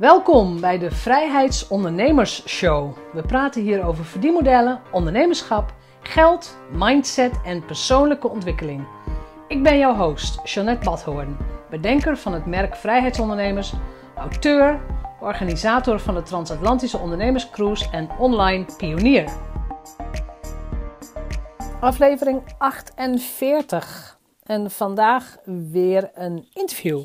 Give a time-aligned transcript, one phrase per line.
[0.00, 2.96] Welkom bij de Vrijheidsondernemers Show.
[3.12, 8.86] We praten hier over verdienmodellen, ondernemerschap, geld, mindset en persoonlijke ontwikkeling.
[9.48, 11.36] Ik ben jouw host, Jeanette Badhoorn,
[11.70, 13.72] bedenker van het merk Vrijheidsondernemers,
[14.16, 14.80] auteur,
[15.20, 19.32] organisator van de Transatlantische Ondernemerscruise en online pionier.
[21.80, 27.02] Aflevering 48 en vandaag weer een interview.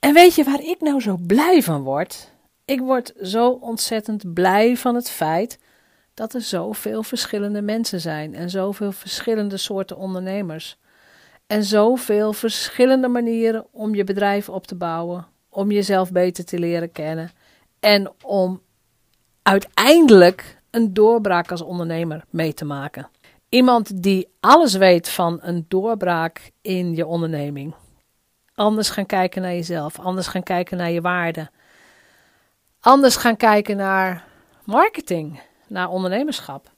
[0.00, 2.32] En weet je waar ik nou zo blij van word?
[2.64, 5.58] Ik word zo ontzettend blij van het feit
[6.14, 10.78] dat er zoveel verschillende mensen zijn en zoveel verschillende soorten ondernemers.
[11.46, 16.92] En zoveel verschillende manieren om je bedrijf op te bouwen, om jezelf beter te leren
[16.92, 17.30] kennen
[17.80, 18.60] en om
[19.42, 23.08] uiteindelijk een doorbraak als ondernemer mee te maken.
[23.48, 27.74] Iemand die alles weet van een doorbraak in je onderneming.
[28.60, 31.50] Anders gaan kijken naar jezelf, anders gaan kijken naar je waarden.
[32.80, 34.24] Anders gaan kijken naar
[34.64, 36.70] marketing, naar ondernemerschap.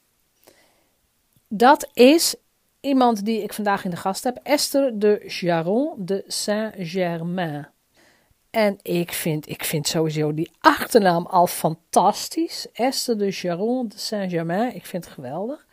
[1.47, 2.35] Dat is
[2.79, 7.69] iemand die ik vandaag in de gast heb, Esther de Jaron de Saint-Germain.
[8.49, 12.67] En ik vind, ik vind sowieso die achternaam al fantastisch.
[12.73, 14.75] Esther de Jaron de Saint-Germain.
[14.75, 15.65] Ik vind het geweldig.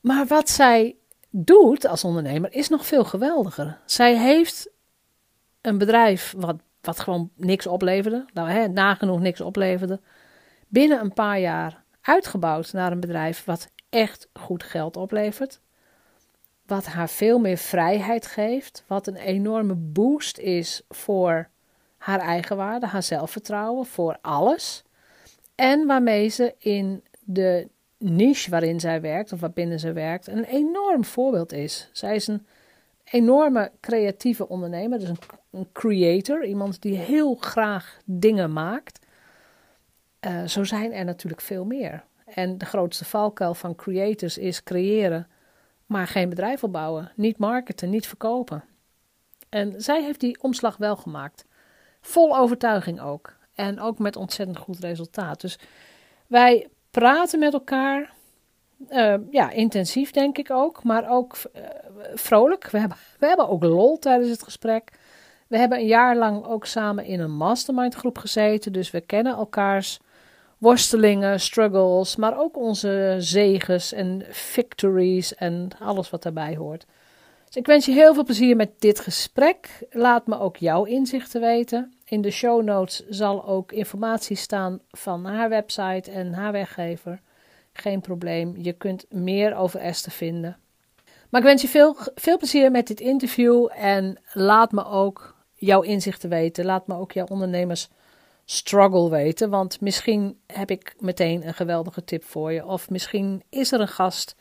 [0.00, 0.96] Maar wat zij
[1.44, 3.78] doet als ondernemer is nog veel geweldiger.
[3.84, 4.70] Zij heeft
[5.60, 10.00] een bedrijf wat, wat gewoon niks opleverde, nou, hè, nagenoeg niks opleverde,
[10.68, 15.60] binnen een paar jaar uitgebouwd naar een bedrijf wat echt goed geld oplevert.
[16.66, 21.48] Wat haar veel meer vrijheid geeft, wat een enorme boost is voor
[21.96, 24.82] haar eigenwaarde, haar zelfvertrouwen, voor alles.
[25.54, 31.04] En waarmee ze in de niche waarin zij werkt, of waarbinnen ze werkt, een enorm
[31.04, 31.88] voorbeeld is.
[31.92, 32.46] Zij is een
[33.04, 35.18] enorme creatieve ondernemer, dus een,
[35.50, 39.06] een creator, iemand die heel graag dingen maakt.
[40.26, 42.04] Uh, zo zijn er natuurlijk veel meer.
[42.24, 45.28] En de grootste valkuil van creators is creëren,
[45.86, 48.64] maar geen bedrijf opbouwen, niet marketen, niet verkopen.
[49.48, 51.44] En zij heeft die omslag wel gemaakt.
[52.00, 53.36] Vol overtuiging ook.
[53.54, 55.40] En ook met ontzettend goed resultaat.
[55.40, 55.58] Dus
[56.26, 58.12] wij praten met elkaar.
[58.90, 61.62] Uh, ja, intensief denk ik ook, maar ook uh,
[62.14, 62.70] vrolijk.
[62.70, 64.92] We hebben, we hebben ook lol tijdens het gesprek.
[65.46, 69.34] We hebben een jaar lang ook samen in een mastermind groep gezeten, dus we kennen
[69.36, 70.00] elkaars
[70.58, 76.86] worstelingen, struggles, maar ook onze zegens en victories en alles wat daarbij hoort.
[77.48, 79.86] Dus ik wens je heel veel plezier met dit gesprek.
[79.90, 81.94] Laat me ook jouw inzichten weten.
[82.04, 87.20] In de show notes zal ook informatie staan van haar website en haar weggever.
[87.72, 90.56] Geen probleem, je kunt meer over Esther vinden.
[91.28, 95.80] Maar ik wens je veel, veel plezier met dit interview en laat me ook jouw
[95.80, 96.64] inzichten weten.
[96.64, 97.88] Laat me ook jouw ondernemers
[98.44, 102.66] struggle weten, want misschien heb ik meteen een geweldige tip voor je.
[102.66, 104.36] Of misschien is er een gast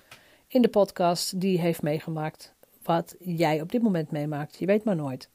[0.47, 2.55] in de podcast die heeft meegemaakt
[2.87, 4.57] wat jij op dit moment meemaakt.
[4.57, 5.29] Je weet maar nooit.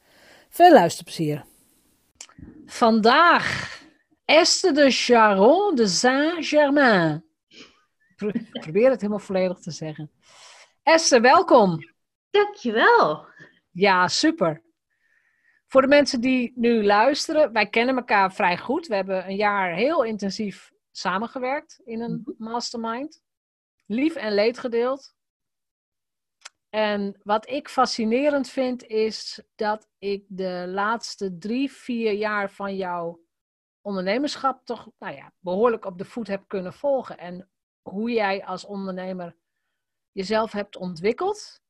[0.49, 1.45] Veel luisterplezier.
[2.65, 3.81] Vandaag
[4.25, 7.25] Esther de Charon de Saint-Germain.
[8.61, 10.11] Probeer het helemaal volledig te zeggen.
[10.83, 11.79] Esther, welkom.
[12.29, 13.25] Dankjewel.
[13.71, 14.61] Ja, super.
[15.67, 18.87] Voor de mensen die nu luisteren, wij kennen elkaar vrij goed.
[18.87, 22.43] We hebben een jaar heel intensief samengewerkt in een mhm.
[22.51, 23.21] mastermind.
[23.85, 25.15] Lief en leed gedeeld.
[26.73, 33.23] En wat ik fascinerend vind, is dat ik de laatste drie, vier jaar van jouw
[33.81, 37.17] ondernemerschap toch nou ja, behoorlijk op de voet heb kunnen volgen.
[37.17, 37.49] En
[37.81, 39.35] hoe jij als ondernemer
[40.11, 41.61] jezelf hebt ontwikkeld,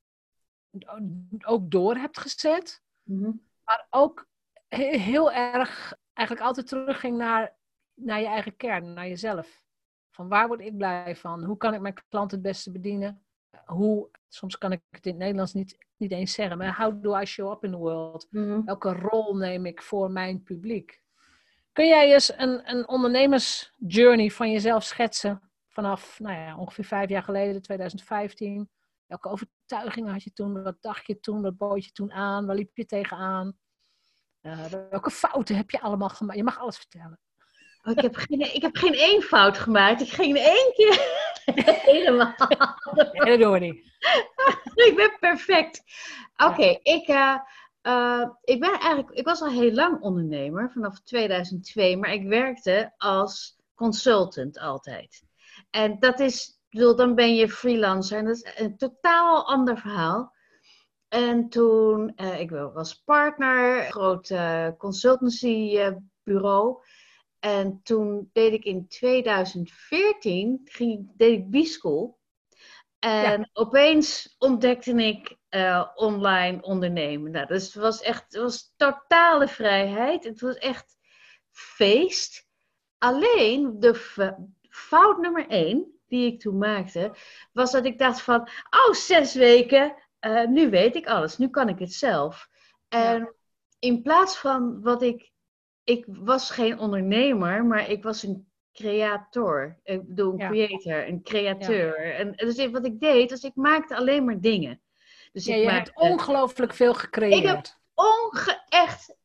[1.45, 3.31] ook door hebt gezet, mhm.
[3.63, 4.27] maar ook
[4.67, 7.55] heel erg eigenlijk altijd terugging naar,
[7.93, 9.63] naar je eigen kern, naar jezelf.
[10.11, 11.43] Van waar word ik blij van?
[11.43, 13.22] Hoe kan ik mijn klant het beste bedienen?
[13.65, 17.19] Hoe, soms kan ik het in het Nederlands niet, niet eens zeggen, maar how do
[17.19, 18.27] I show up in the world?
[18.29, 18.63] Mhm.
[18.65, 21.01] Welke rol neem ik voor mijn publiek?
[21.71, 27.23] Kun jij eens een, een ondernemersjourney van jezelf schetsen vanaf nou ja, ongeveer vijf jaar
[27.23, 28.69] geleden, 2015?
[29.05, 30.63] Welke overtuigingen had je toen?
[30.63, 31.41] Wat dacht je toen?
[31.41, 32.45] Wat bood je toen aan?
[32.45, 33.57] Waar liep je tegenaan?
[34.41, 36.37] Uh, welke fouten heb je allemaal gemaakt?
[36.37, 37.19] Je mag alles vertellen.
[37.83, 40.01] Oh, ik, heb geen, ik heb geen één fout gemaakt.
[40.01, 41.22] Ik ging één keer
[41.93, 42.35] helemaal.
[42.37, 43.91] dat doen we niet.
[44.87, 45.83] ik ben perfect.
[46.37, 47.37] Oké, ik, uh,
[47.83, 52.93] uh, ik ben eigenlijk, ik was al heel lang ondernemer, vanaf 2002, maar ik werkte
[52.97, 55.23] als consultant altijd.
[55.69, 60.33] En dat is, bedoel, dan ben je freelancer en dat is een totaal ander verhaal.
[61.07, 65.79] En toen, uh, ik was partner, grote consultancy
[66.23, 66.83] bureau.
[67.43, 72.19] En toen deed ik in 2014, ging, deed ik B-School.
[72.99, 77.31] En opeens ontdekte ik uh, online ondernemen.
[77.31, 80.23] Nou, dus het was echt het was totale vrijheid.
[80.23, 80.97] Het was echt
[81.51, 82.47] feest.
[82.97, 83.95] Alleen de
[84.69, 87.15] fout nummer één die ik toen maakte,
[87.51, 91.69] was dat ik dacht van, oh, zes weken, uh, nu weet ik alles, nu kan
[91.69, 92.47] ik het zelf.
[92.87, 93.35] En
[93.79, 95.31] in plaats van wat ik,
[95.83, 99.79] ik was geen ondernemer, maar ik was een creator.
[99.83, 102.15] Ik bedoel, een creator, een createur.
[102.15, 104.81] En dus wat ik deed, was ik maakte alleen maar dingen.
[105.31, 107.37] Dus ja, ik je hebt ongelooflijk veel gecreëerd.
[107.37, 109.15] Ik heb onge echt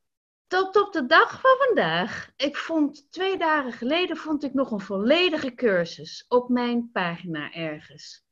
[0.46, 2.30] tot op de dag van vandaag.
[2.36, 8.24] Ik vond twee dagen geleden vond ik nog een volledige cursus op mijn pagina ergens.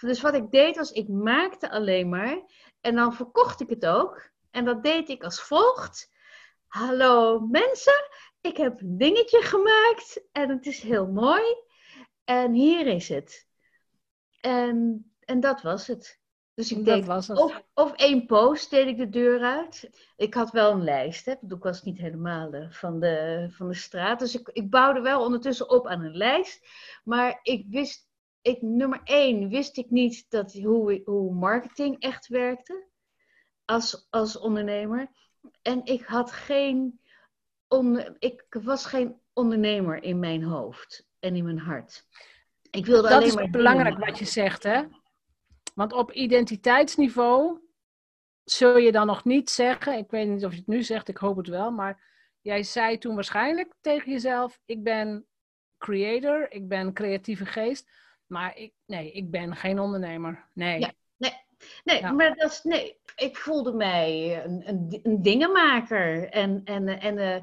[0.00, 2.42] Dus wat ik deed was, ik maakte alleen maar
[2.80, 4.30] en dan verkocht ik het ook.
[4.50, 6.11] En dat deed ik als volgt.
[6.72, 8.08] Hallo mensen,
[8.40, 11.42] ik heb een dingetje gemaakt en het is heel mooi.
[12.24, 13.48] En hier is het.
[14.40, 16.20] En, en dat was het.
[16.54, 19.90] Dus ik deed of, of één post deed ik de deur uit.
[20.16, 21.32] Ik had wel een lijst, hè.
[21.32, 24.18] ik was niet helemaal uh, van, de, van de straat.
[24.18, 26.66] Dus ik, ik bouwde wel ondertussen op aan een lijst.
[27.04, 28.08] Maar ik wist,
[28.42, 32.86] ik, nummer één, wist ik niet dat, hoe, hoe marketing echt werkte
[33.64, 35.10] als, als ondernemer.
[35.62, 37.00] En ik had geen,
[37.68, 42.06] on, ik was geen ondernemer in mijn hoofd en in mijn hart.
[42.70, 44.82] Ik wilde dat alleen maar is belangrijk wat je zegt, hè?
[45.74, 47.60] Want op identiteitsniveau
[48.44, 51.16] zul je dan nog niet zeggen, ik weet niet of je het nu zegt, ik
[51.16, 52.02] hoop het wel, maar
[52.40, 55.26] jij zei toen waarschijnlijk tegen jezelf: ik ben
[55.78, 57.90] creator, ik ben creatieve geest,
[58.26, 60.48] maar ik, nee, ik ben geen ondernemer.
[60.52, 60.80] Nee.
[60.80, 61.32] Ja, nee,
[61.84, 67.16] nee maar dat is, nee, ik voelde mij een, een, een dingenmaker en, en, en,
[67.16, 67.34] uh,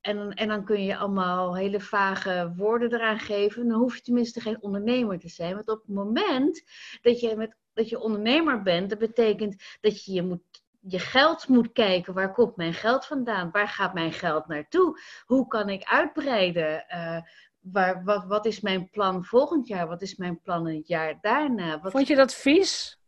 [0.00, 3.68] en, en dan kun je allemaal hele vage woorden eraan geven.
[3.68, 5.54] Dan hoef je tenminste geen ondernemer te zijn.
[5.54, 6.62] Want op het moment
[7.02, 10.42] dat je met dat je ondernemer bent, dat betekent dat je je, moet,
[10.80, 12.14] je geld moet kijken.
[12.14, 13.50] Waar komt mijn geld vandaan?
[13.50, 15.00] Waar gaat mijn geld naartoe?
[15.24, 16.84] Hoe kan ik uitbreiden?
[16.88, 17.20] Uh,
[17.60, 19.88] waar, wat, wat is mijn plan volgend jaar?
[19.88, 21.80] Wat is mijn plan het jaar daarna?
[21.80, 21.92] Wat...
[21.92, 22.99] Vond je dat vies?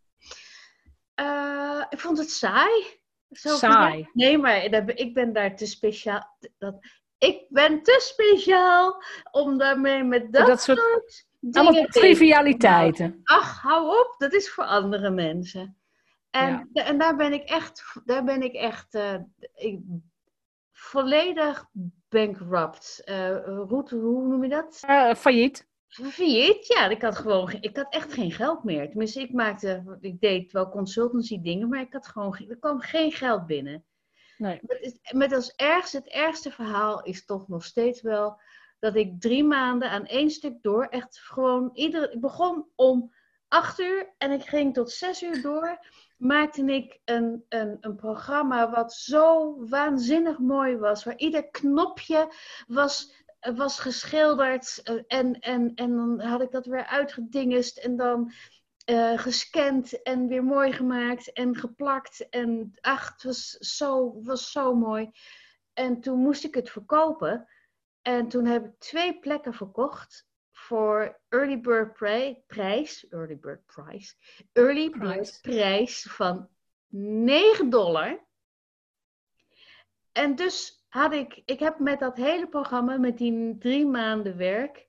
[1.20, 3.00] Uh, ik vond het saai.
[3.30, 4.08] Zo saai?
[4.12, 4.64] Nee, maar
[4.94, 6.36] ik ben daar te speciaal.
[6.58, 6.76] Dat,
[7.18, 13.20] ik ben te speciaal om daarmee met dat, dat soort, soort allemaal trivialiteiten.
[13.24, 15.76] Ach, hou op, dat is voor andere mensen.
[16.30, 19.14] En, en daar ben ik echt, daar ben ik echt uh,
[19.54, 19.80] ik,
[20.72, 21.64] volledig
[22.08, 23.02] bankrupt.
[23.04, 24.82] Uh, hoe, hoe noem je dat?
[24.88, 25.70] Uh, failliet.
[25.92, 26.88] Failliet, ja.
[26.88, 28.88] Ik had gewoon, ik had echt geen geld meer.
[28.88, 33.12] Tenminste, ik maakte, ik deed wel consultancy dingen, maar ik had gewoon, er kwam geen
[33.12, 33.84] geld binnen.
[34.36, 34.60] Nee.
[34.62, 38.40] Met, met als ergste, het ergste verhaal is toch nog steeds wel
[38.78, 42.10] dat ik drie maanden aan één stuk door, echt gewoon iedere.
[42.12, 43.12] Ik begon om
[43.48, 45.86] acht uur en ik ging tot zes uur door.
[46.16, 52.32] Maakte ik een, een, een programma wat zo waanzinnig mooi was, waar ieder knopje
[52.66, 54.80] was, was geschilderd.
[54.82, 58.32] Eh, en, en, en dan had ik dat weer uitgedingest en dan
[58.90, 62.28] uh, gescand en weer mooi gemaakt en geplakt.
[62.28, 65.10] En ach, het was zo, was zo mooi.
[65.72, 67.48] En toen moest ik het verkopen.
[68.02, 71.92] En toen heb ik twee plekken verkocht voor early bird
[72.46, 74.14] prijs, early bird price,
[74.52, 76.48] early bird prijs van
[76.88, 78.26] 9 dollar.
[80.12, 84.88] En dus had ik, ik heb met dat hele programma, met die drie maanden werk,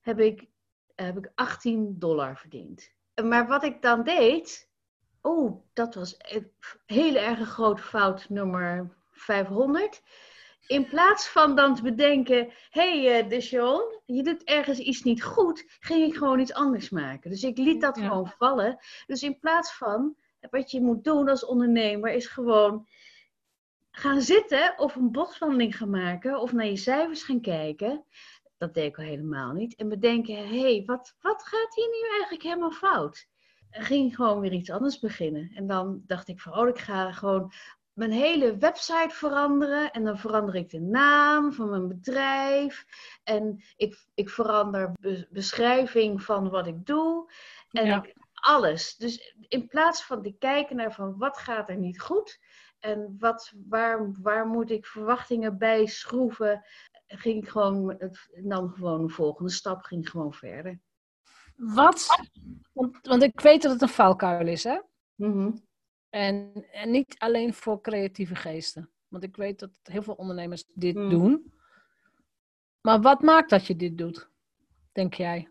[0.00, 0.48] heb ik,
[0.94, 2.92] heb ik 18 dollar verdiend.
[3.22, 4.70] Maar wat ik dan deed,
[5.20, 6.50] oh, dat was een
[6.86, 10.02] hele erg grote fout nummer 500
[10.66, 15.64] in plaats van dan te bedenken, hé hey, uh, je doet ergens iets niet goed,
[15.80, 17.30] ging ik gewoon iets anders maken.
[17.30, 18.78] Dus ik liet dat gewoon vallen.
[19.06, 20.16] Dus in plaats van,
[20.50, 22.86] wat je moet doen als ondernemer, is gewoon
[23.96, 28.04] gaan zitten of een boswandeling gaan maken of naar je cijfers gaan kijken.
[28.56, 29.74] Dat deed ik al helemaal niet.
[29.74, 33.28] En bedenken, hé, hey, wat, wat gaat hier nu eigenlijk helemaal fout?
[33.70, 35.50] En ging gewoon weer iets anders beginnen.
[35.54, 37.52] En dan dacht ik van, oh, ik ga gewoon
[37.92, 39.90] mijn hele website veranderen.
[39.90, 42.84] En dan verander ik de naam van mijn bedrijf.
[43.22, 44.92] En ik, ik verander
[45.30, 47.32] beschrijving van wat ik doe.
[47.70, 48.96] En ik, alles.
[48.96, 52.40] Dus in plaats van te kijken naar van wat gaat er niet goed.
[52.84, 56.64] En wat, waar, waar moet ik verwachtingen bij schroeven.
[57.06, 58.12] Ging ik gewoon,
[58.42, 60.80] dan gewoon een volgende stap, ging gewoon verder.
[61.56, 62.06] Wat?
[62.72, 64.80] Want, want ik weet dat het een valkuil is, hè?
[65.14, 65.62] Mm
[66.14, 68.90] en, en niet alleen voor creatieve geesten.
[69.08, 71.08] Want ik weet dat heel veel ondernemers dit Mm.
[71.08, 71.52] doen.
[72.80, 74.28] Maar wat maakt dat je dit doet,
[74.92, 75.48] denk jij?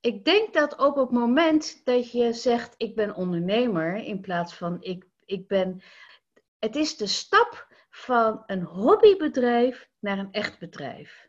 [0.00, 4.76] Ik denk dat op het moment dat je zegt ik ben ondernemer in plaats van
[4.80, 5.82] ik, ik ben.
[6.60, 11.28] Het is de stap van een hobbybedrijf naar een echt bedrijf.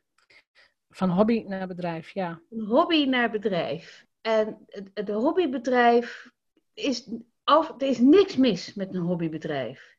[0.90, 2.42] Van hobby naar bedrijf, ja.
[2.50, 4.06] Een hobby naar bedrijf.
[4.22, 6.32] En het, het hobbybedrijf
[6.74, 7.10] is.
[7.44, 9.98] Over, er is niks mis met een hobbybedrijf.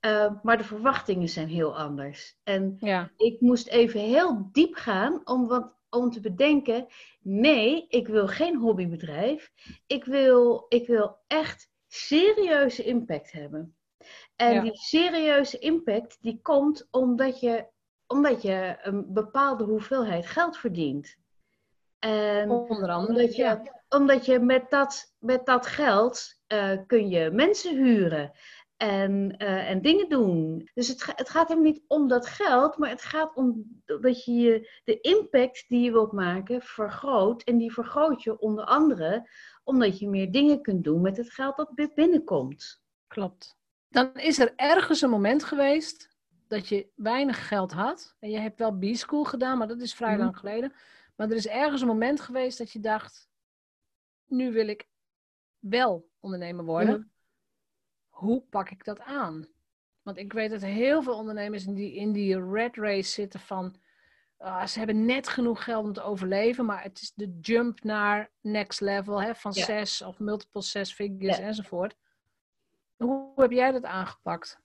[0.00, 2.36] Uh, maar de verwachtingen zijn heel anders.
[2.42, 3.10] En ja.
[3.16, 6.86] ik moest even heel diep gaan om, wat, om te bedenken:
[7.20, 9.52] nee, ik wil geen hobbybedrijf.
[9.86, 13.76] Ik wil, ik wil echt serieuze impact hebben.
[14.36, 14.60] En Ja.
[14.62, 17.66] die serieuze impact die komt omdat je,
[18.06, 21.16] omdat je een bepaalde hoeveelheid geld verdient.
[21.98, 23.08] En Onder andere.
[23.08, 23.82] omdat je, ja.
[23.88, 28.32] omdat je met, dat, met dat geld eh, kun je mensen huren
[28.76, 30.70] en, eh, en dingen doen.
[30.74, 34.32] Dus het, het gaat hem niet om dat geld, maar het gaat om dat je
[34.32, 37.42] je de impact die je wilt maken vergroot.
[37.42, 39.28] En die vergroot je onder andere
[39.64, 42.82] omdat je meer dingen kunt doen met het geld dat bi- binnenkomt.
[43.06, 43.56] Klopt.
[43.94, 46.08] Dan is er ergens een moment geweest
[46.48, 48.16] dat je weinig geld had.
[48.20, 50.20] En je hebt wel B-school gedaan, maar dat is vrij Mhm.
[50.20, 50.72] lang geleden.
[51.16, 53.28] Maar er is ergens een moment geweest dat je dacht,
[54.26, 54.88] nu wil ik
[55.58, 56.98] wel ondernemer worden.
[56.98, 57.08] Mhm.
[58.08, 59.46] Hoe pak ik dat aan?
[60.02, 63.76] Want ik weet dat heel veel ondernemers in die, in die red race zitten van,
[64.36, 68.30] ah, ze hebben net genoeg geld om te overleven, maar het is de jump naar
[68.40, 69.64] next level, hè, van Ja.
[69.64, 71.42] zes of multiple zes figures Ja.
[71.42, 71.94] enzovoort.
[72.96, 74.58] Hoe heb jij dat aangepakt?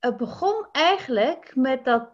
[0.00, 2.08] Het begon eigenlijk met dat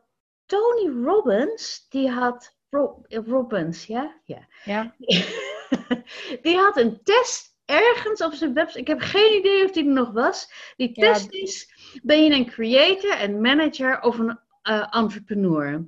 [0.47, 2.57] Tony Robbins, die had.
[2.71, 4.21] Ro- Robbins, ja?
[4.25, 4.49] Ja.
[4.65, 4.95] Ja,
[6.43, 8.81] die had een test ergens op zijn website.
[8.81, 10.53] Ik heb geen idee of die er nog was.
[10.77, 11.13] Die Ja.
[11.13, 11.71] test is:
[12.03, 15.87] ben je een creator en manager of een eh, entrepreneur?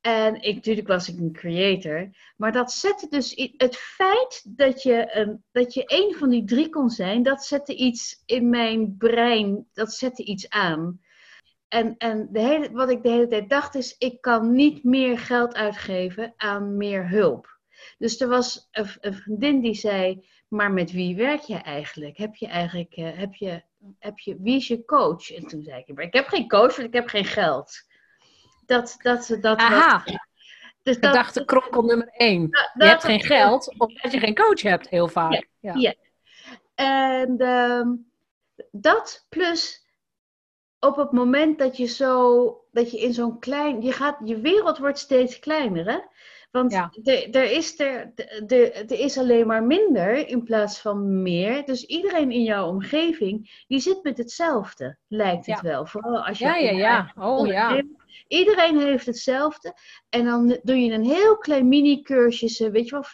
[0.00, 2.10] En ik, natuurlijk was ik een creator.
[2.36, 6.68] Maar dat zette dus het feit dat je, een, dat je een van die drie
[6.68, 11.00] kon zijn, dat zette iets in mijn brein, dat zette iets aan.
[11.68, 15.18] En, en de hele, wat ik de hele tijd dacht is, ik kan niet meer
[15.18, 17.58] geld uitgeven aan meer hulp.
[17.98, 22.16] Dus er was een, een vriendin die zei, maar met wie werk je eigenlijk?
[22.16, 23.62] Heb je eigenlijk, eh, heb je,
[23.98, 25.30] heb je, wie is je coach?
[25.30, 27.88] En toen zei ik, maar ik heb geen coach, want ik heb geen geld.
[28.70, 30.04] Dat, dat, dat, aha,
[30.82, 32.40] dus dat, gedachte kronkel nummer één.
[32.42, 35.48] Je dat- hebt geen geld omdat je geen coach hebt, heel vaak.
[35.60, 35.74] Ja.
[35.74, 35.94] Ja.
[36.74, 37.88] En ehm,
[38.70, 39.86] dat plus
[40.80, 44.78] op het moment dat je zo, dat je in zo'n klein, je gaat, je wereld
[44.78, 45.98] wordt steeds kleiner, hè?
[46.50, 46.92] Want Ja.
[47.30, 48.12] er, is er,
[48.46, 51.64] er, er is alleen maar minder in plaats van meer.
[51.64, 55.68] Dus iedereen in jouw omgeving, die zit met hetzelfde, lijkt het Ja.
[55.68, 55.86] wel.
[55.86, 57.12] Vooral als je Ja, ja, ja.
[57.16, 57.82] Oh ja.
[58.28, 59.74] Iedereen heeft hetzelfde.
[60.08, 63.04] En dan doe je een heel klein mini-cursusje, weet je wel,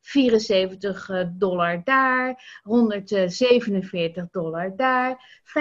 [0.00, 5.52] 74 eh, dollar daar, 147 dollar daar, 598.000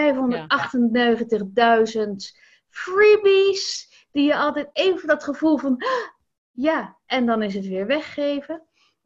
[2.69, 6.07] freebies, die je altijd even dat gevoel van, "Ah,
[6.51, 8.63] ja, en dan is het weer weggeven.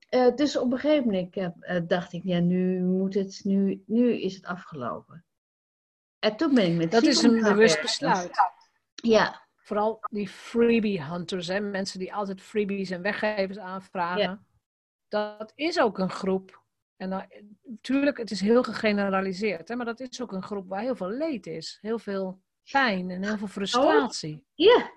[0.10, 4.22] Eh, dus op een gegeven moment eh, dacht ik, ja, nu moet het, nu, nu
[4.22, 5.26] is het afgelopen.
[6.20, 8.32] En toen ben ik met Dat is een bewust besluit.
[8.96, 11.60] Ja, Vooral die freebie hunters, hè?
[11.60, 14.22] mensen die altijd freebies en weggevers aanvragen.
[14.22, 14.44] Ja.
[15.08, 16.64] Dat is ook een groep.
[16.96, 17.26] En dan,
[17.64, 19.76] natuurlijk, het is heel gegeneraliseerd, hè?
[19.76, 21.78] maar dat is ook een groep waar heel veel leed is.
[21.82, 24.44] Heel veel pijn en heel veel frustratie.
[24.54, 24.92] ja,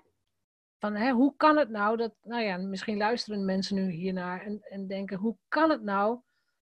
[0.79, 4.61] Van, hè, hoe kan het nou dat, nou ja, misschien luisteren mensen nu hiernaar en,
[4.61, 6.19] en denken, hoe kan het nou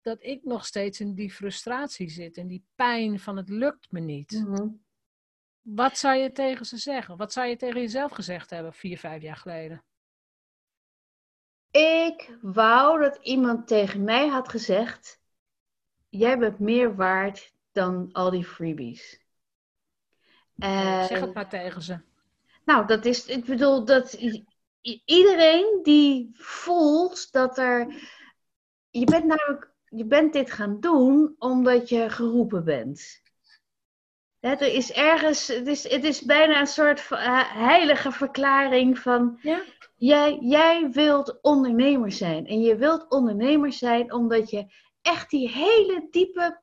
[0.02, 4.00] dat ik nog steeds in die frustratie zit, in die pijn van het lukt me
[4.00, 4.32] niet?
[4.32, 4.68] Mhm.
[5.64, 7.18] Wat zou je tegen ze zeggen?
[7.18, 9.84] Wat zou je tegen jezelf gezegd hebben vier, vijf jaar geleden?
[11.72, 15.22] Ik wou dat iemand tegen mij had gezegd:
[16.10, 19.22] Jij bent meer waard dan al die freebies.
[20.58, 22.00] En, Zeg het maar tegen ze.
[22.66, 24.14] nou, dat is, ik bedoel, dat
[25.06, 27.94] iedereen die voelt dat er.
[28.90, 33.23] Je bent namelijk, je bent dit gaan doen omdat je geroepen bent.
[34.44, 39.40] Hè, er is ergens, het is, het is bijna een soort eh, heilige verklaring van.
[39.42, 39.62] Ja?
[39.96, 42.48] Jij, jij wilt ondernemer zijn.
[42.48, 44.66] En je wilt ondernemer zijn omdat je
[45.02, 46.62] echt die hele diepe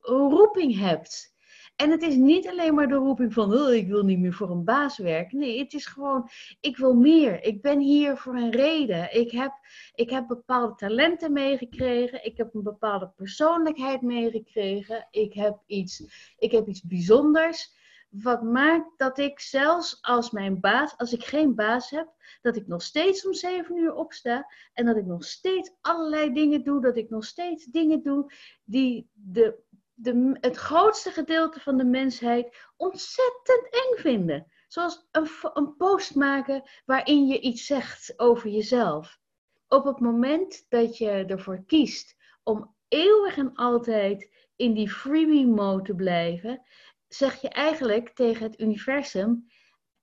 [0.00, 1.34] roeping hebt.
[1.80, 4.50] En het is niet alleen maar de roeping van, oh, ik wil niet meer voor
[4.50, 5.38] een baas werken.
[5.38, 6.28] Nee, het is gewoon,
[6.60, 7.42] ik wil meer.
[7.44, 9.14] Ik ben hier voor een reden.
[9.14, 9.52] Ik heb,
[9.94, 12.24] ik heb bepaalde talenten meegekregen.
[12.24, 15.08] Ik heb een bepaalde persoonlijkheid meegekregen.
[15.10, 16.02] Ik heb iets,
[16.38, 17.78] ik heb iets bijzonders
[18.10, 22.08] wat maakt dat ik zelfs als mijn baas, als ik geen baas heb,
[22.42, 26.64] dat ik nog steeds om zeven uur opsta en dat ik nog steeds allerlei dingen
[26.64, 28.32] doe, dat ik nog steeds dingen doe
[28.64, 29.58] die de,
[30.02, 34.46] de, het grootste gedeelte van de mensheid ontzettend eng vinden.
[34.68, 39.18] Zoals een, een post maken waarin je iets zegt over jezelf.
[39.68, 45.82] Op het moment dat je ervoor kiest om eeuwig en altijd in die freebie mode
[45.82, 46.62] te blijven,
[47.08, 49.46] zeg je eigenlijk tegen het universum: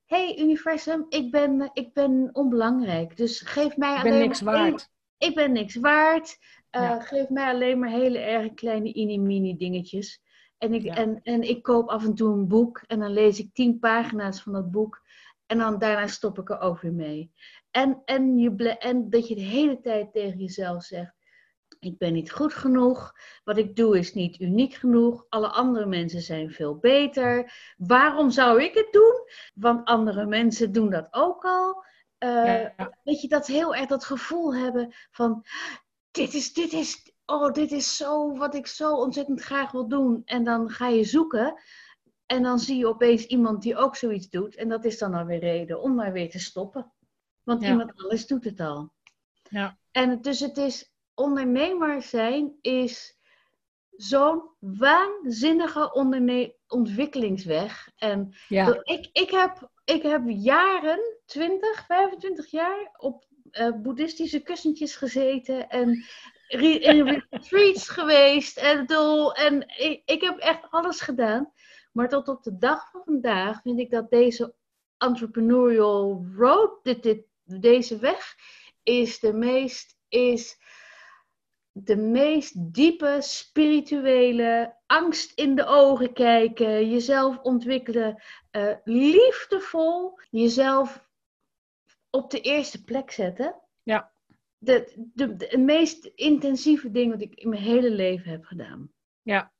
[0.05, 3.17] hey universum, ik ben, ik ben onbelangrijk.
[3.17, 4.89] Dus geef mij ik ben alleen niks waard.
[5.17, 6.37] ik ben niks waard.
[6.81, 6.99] Uh, Ja.
[6.99, 10.21] Geef mij alleen maar hele erg kleine mini dingetjes.
[10.57, 10.95] En ik, Ja.
[10.95, 14.41] en, en ik koop af en toe een boek en dan lees ik tien pagina's
[14.41, 15.01] van dat boek.
[15.45, 17.31] En dan daarna stop ik er ook weer mee.
[17.71, 21.13] En, en, je ble- en dat je de hele tijd tegen jezelf zegt:
[21.79, 23.13] Ik ben niet goed genoeg.
[23.43, 25.25] Wat ik doe is niet uniek genoeg.
[25.29, 27.53] Alle andere mensen zijn veel beter.
[27.77, 29.13] Waarom zou ik het doen?
[29.55, 31.83] Want andere mensen doen dat ook al.
[32.17, 32.97] Eh, Ja, ja.
[33.03, 35.43] Weet je, dat heel erg dat gevoel hebben van:
[36.17, 40.21] Dit is, dit is, oh, dit is zo wat ik zo ontzettend graag wil doen.
[40.25, 41.61] En dan ga je zoeken.
[42.25, 44.55] En dan zie je opeens iemand die ook zoiets doet.
[44.55, 46.91] En dat is dan alweer reden om maar weer te stoppen.
[47.43, 47.69] Want Ja.
[47.69, 48.93] iemand anders doet het al.
[49.49, 49.77] Ja.
[49.91, 53.17] En dus het is ondernemer zijn is
[53.91, 57.89] zo'n waanzinnige onderne- ontwikkelingsweg.
[57.95, 58.79] En Ja.
[58.83, 63.25] ik, ik, heb, ik heb jaren, 20, 25 jaar, op
[63.57, 66.05] eh, boeddhistische kussentjes gezeten en
[66.47, 68.57] in retreats geweest.
[68.57, 71.51] En, bedoel, en ik, ik heb echt alles gedaan.
[71.91, 74.53] Maar tot op de dag van vandaag vind ik dat deze
[74.97, 78.35] entrepreneurial road, dit, dit, deze weg,
[78.83, 80.57] is de meest, is
[81.71, 91.06] de meest diepe spirituele angst in de ogen kijken, jezelf ontwikkelen, eh, liefdevol jezelf
[92.17, 93.55] op de eerste plek zetten.
[93.83, 94.11] Ja.
[94.57, 98.91] De, de, meest intensieve ding wat ik in mijn hele leven heb gedaan.
[99.21, 99.51] Ja.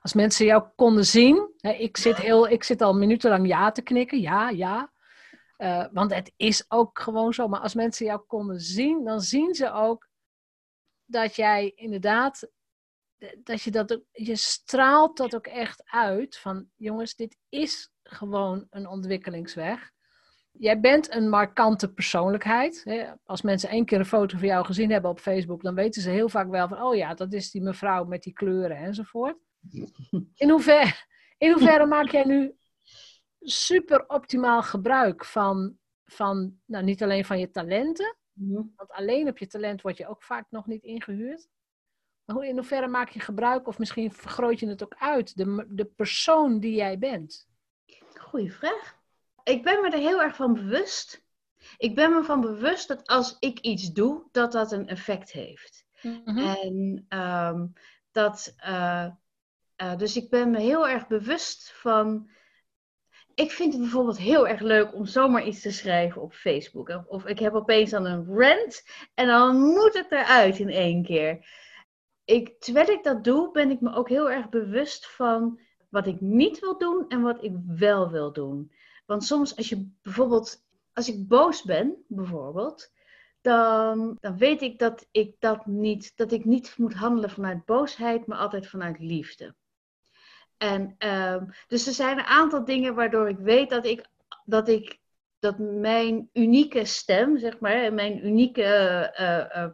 [0.00, 3.82] Als mensen jou konden zien, hè, ik, zit heel, ik zit al minutenlang ja te
[3.82, 4.92] knikken, ja, ja.
[5.56, 7.48] Eh, want het is ook gewoon zo.
[7.48, 10.08] Maar als mensen jou konden zien, dan zien ze ook
[11.04, 12.50] dat jij inderdaad,
[13.38, 16.36] dat je dat ook, je straalt dat ook echt uit.
[16.36, 19.90] Van jongens, dit is gewoon een ontwikkelingsweg.
[20.58, 22.80] Jij bent een markante persoonlijkheid.
[22.84, 23.12] Hè.
[23.24, 26.10] Als mensen één keer een foto van jou gezien hebben op Facebook, dan weten ze
[26.10, 29.36] heel vaak wel van, oh ja, dat is die mevrouw met die kleuren enzovoort.
[30.34, 30.94] In hoeverre,
[31.38, 32.56] in hoeverre maak jij nu
[33.40, 38.16] super optimaal gebruik van, van nou, niet alleen van je talenten,
[38.76, 41.48] want alleen op je talent word je ook vaak nog niet ingehuurd.
[42.24, 45.66] Maar hoe, in hoeverre maak je gebruik, of misschien vergroot je het ook uit, de,
[45.68, 47.48] de persoon die jij bent?
[48.14, 48.97] Goeie vraag.
[49.48, 51.26] Ik ben me er heel erg van bewust.
[51.76, 55.86] Ik ben me van bewust dat als ik iets doe, dat dat een effect heeft.
[56.02, 56.38] Mhm.
[56.38, 57.66] En ehm,
[58.12, 59.06] dat, eh,
[59.76, 62.30] eh, dus ik ben me heel erg bewust van.
[63.34, 66.88] Ik vind het bijvoorbeeld heel erg leuk om zomaar iets te schrijven op Facebook.
[66.88, 68.82] Of, of ik heb opeens dan een rant
[69.14, 71.46] en dan moet het eruit in één keer.
[72.24, 76.20] Ik, terwijl ik dat doe, ben ik me ook heel erg bewust van wat ik
[76.20, 78.72] niet wil doen en wat ik wel wil doen.
[79.08, 82.92] Want soms als je bijvoorbeeld, als ik boos ben, bijvoorbeeld,
[83.40, 88.26] dan, dan weet ik dat ik dat niet, dat ik niet moet handelen vanuit boosheid,
[88.26, 89.54] maar altijd vanuit liefde.
[90.56, 94.06] En ehm, dus er zijn een aantal dingen waardoor ik weet dat ik,
[94.44, 94.98] dat ik,
[95.38, 98.62] dat mijn unieke stem, zeg maar, mijn unieke
[99.14, 99.66] eh,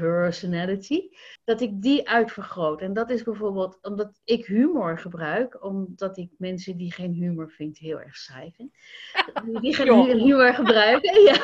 [0.00, 1.08] personality,
[1.44, 2.80] dat ik die uitvergroot.
[2.80, 7.76] En dat is bijvoorbeeld omdat ik humor gebruik, omdat ik mensen die geen humor vinden
[7.82, 8.72] heel erg saai vind.
[9.62, 10.04] Die geen Joh.
[10.06, 11.22] hu- humor gebruiken.
[11.22, 11.36] Ja.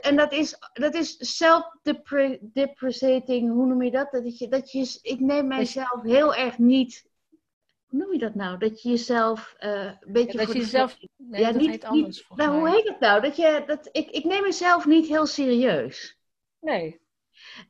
[0.00, 4.10] En dat is, dat is self-depreciating, hoe noem je dat?
[4.10, 7.08] Dat je, dat je, ik neem mijzelf heel erg niet.
[7.86, 8.58] Hoe noem je dat nou?
[8.58, 10.38] Dat je jezelf eh, een beetje.
[10.38, 12.86] Ja, dat je jezelf, gek- nee, ja, dat niet, heet anders niet, nou, hoe heet
[12.86, 13.20] dat nou?
[13.20, 16.18] Dat je, dat, ik, ik neem mezelf niet heel serieus.
[16.60, 17.00] Nee,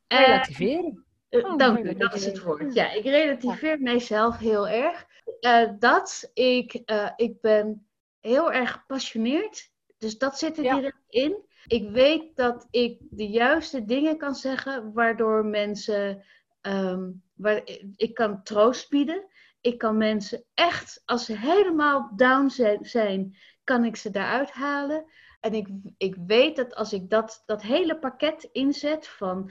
[0.07, 1.05] Eh, relativeren.
[1.29, 2.75] eh, Oh, dank u, dat is het woord.
[2.75, 5.07] Ja, ik relativeer mijzelf heel erg.
[5.41, 6.73] Eh, dat ik,
[7.17, 7.87] ik ben
[8.21, 9.71] heel erg gepassioneerd.
[9.99, 10.75] Dus dat zit er Ja.
[10.75, 11.37] direct in.
[11.67, 16.25] Ik weet dat ik de juiste dingen kan zeggen, waardoor mensen.
[16.61, 17.63] ehm, waar,
[17.97, 19.27] ik kan troost bieden.
[19.61, 25.05] Ik kan mensen echt, als ze helemaal down zijn, zijn kan ik ze daaruit halen.
[25.41, 29.51] En ik, ik weet dat als ik dat, dat hele pakket inzet van,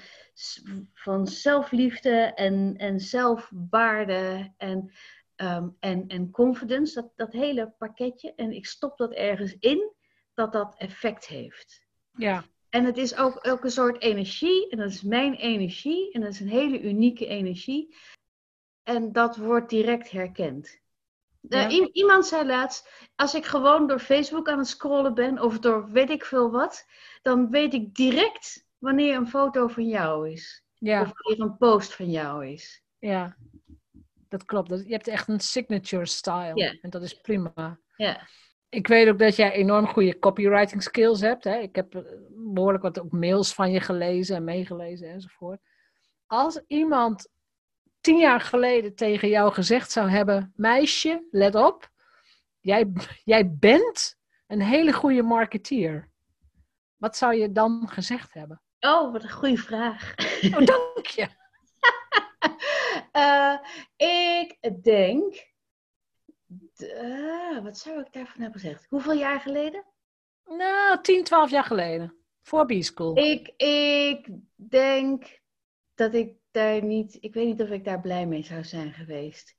[0.94, 4.92] van zelfliefde en, en zelfwaarde en,
[5.36, 8.34] ehm, en, en confidence, dat, dat hele pakketje.
[8.36, 9.94] En ik stop dat ergens in,
[10.34, 11.86] dat dat effect heeft.
[12.12, 12.44] Ja.
[12.70, 16.32] En het is ook, ook een soort energie, en dat is mijn energie, en dat
[16.32, 17.96] is een hele unieke energie.
[18.84, 20.80] En dat wordt direct herkend.
[21.42, 21.90] Uh, Ja.
[21.92, 26.10] iemand zei laatst, als ik gewoon door Facebook aan het scrollen ben, of door weet
[26.10, 26.86] ik veel wat,
[27.22, 30.64] dan weet ik direct wanneer een foto van jou is.
[30.74, 32.84] Ja, Of wanneer een post van jou is.
[33.00, 33.36] ja.
[34.30, 34.70] Dat klopt.
[34.70, 36.52] Je hebt echt een signature style.
[36.56, 36.76] Ja.
[36.82, 37.80] En dat is prima.
[37.96, 38.28] Ja.
[38.70, 41.44] Ik weet ook dat jij enorm goede copywriting skills hebt.
[41.44, 41.58] Hè?
[41.58, 45.60] Ik heb eh, behoorlijk wat ook mails van je gelezen en meegelezen enzovoort.
[46.28, 47.28] Als iemand
[48.10, 51.90] tien jaar geleden tegen jou gezegd zou hebben: Meisje, let op,
[52.60, 52.92] jij,
[53.24, 54.18] jij bent
[54.48, 56.10] een hele goede marketeer.
[56.98, 58.62] Wat zou je dan gezegd hebben?
[58.80, 60.16] Oh, wat een goede vraag.
[60.42, 61.28] Oh, dank je.
[63.12, 63.58] Eh,
[63.96, 65.54] ik denk.
[66.78, 68.86] eh, wat zou ik daarvan hebben gezegd?
[68.90, 69.86] Hoeveel jaar geleden?
[70.46, 72.16] Nou, 10, 12 jaar geleden.
[72.42, 73.18] Voor B-School.
[73.18, 75.40] Ik, ik denk
[75.96, 77.18] dat ik daar niet.
[77.20, 79.58] Ik weet niet of ik daar blij mee zou zijn geweest.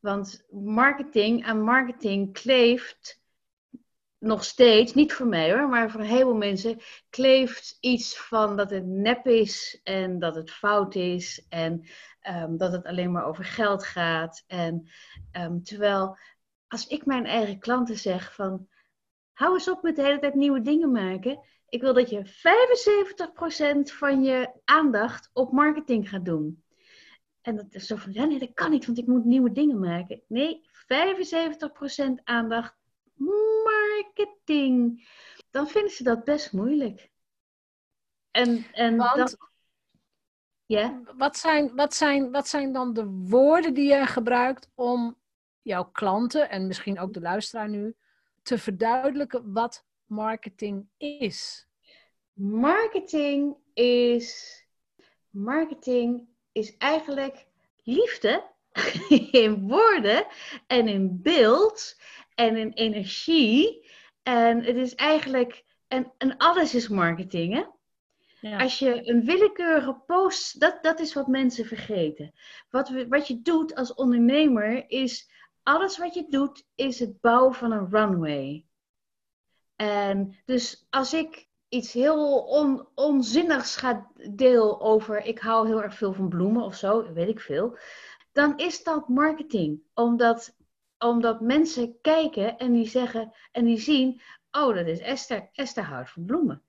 [0.00, 3.22] Want marketing aan marketing kleeft
[4.18, 8.70] nog steeds, niet voor mij hoor, maar voor een heleboel mensen, kleeft iets van dat
[8.70, 11.86] het nep is en dat het fout is en
[12.20, 14.44] ehm, dat het alleen maar over geld gaat.
[14.46, 14.88] En
[15.30, 16.18] ehm, terwijl
[16.68, 18.68] als ik mijn eigen klanten zeg van
[19.32, 21.40] hou eens op met de hele tijd nieuwe dingen maken.
[21.72, 26.64] Ik wil dat je 75% van je aandacht op marketing gaat doen.
[27.40, 29.78] En dat is zo van, ja nee, dat kan niet, want ik moet nieuwe dingen
[29.78, 30.22] maken.
[30.28, 30.68] Nee,
[32.20, 32.76] 75% aandacht
[33.64, 35.08] marketing.
[35.50, 37.10] Dan vinden ze dat best moeilijk.
[38.30, 39.36] En, en Want- dat...
[40.66, 41.00] Ja?
[41.16, 45.18] Wat zijn, wat, zijn, wat zijn dan de woorden die je gebruikt om
[45.62, 47.96] jouw klanten en misschien ook de luisteraar nu
[48.42, 51.66] te verduidelijken wat marketing is?
[52.32, 54.60] Marketing is...
[55.30, 57.46] Marketing is eigenlijk
[57.82, 58.44] liefde
[59.44, 60.26] in woorden
[60.66, 62.00] en in beeld
[62.34, 63.90] en in energie.
[64.22, 65.64] En het is eigenlijk...
[65.88, 67.64] En, en alles is marketing, hè?
[68.48, 68.58] Ja.
[68.58, 72.32] Als je een willekeurige post, dat, dat is wat mensen vergeten.
[72.70, 75.30] Wat, we, wat je doet als ondernemer is,
[75.62, 78.66] alles wat je doet is het bouwen van een runway.
[79.82, 85.94] En dus als ik iets heel on, onzinnigs ga deel over, ik hou heel erg
[85.94, 87.76] veel van bloemen of zo, weet ik veel,
[88.32, 89.82] dan is dat marketing.
[89.94, 90.56] Omdat,
[90.98, 96.10] omdat mensen kijken en die zeggen en die zien, oh dat is Esther, Esther houdt
[96.10, 96.62] van bloemen.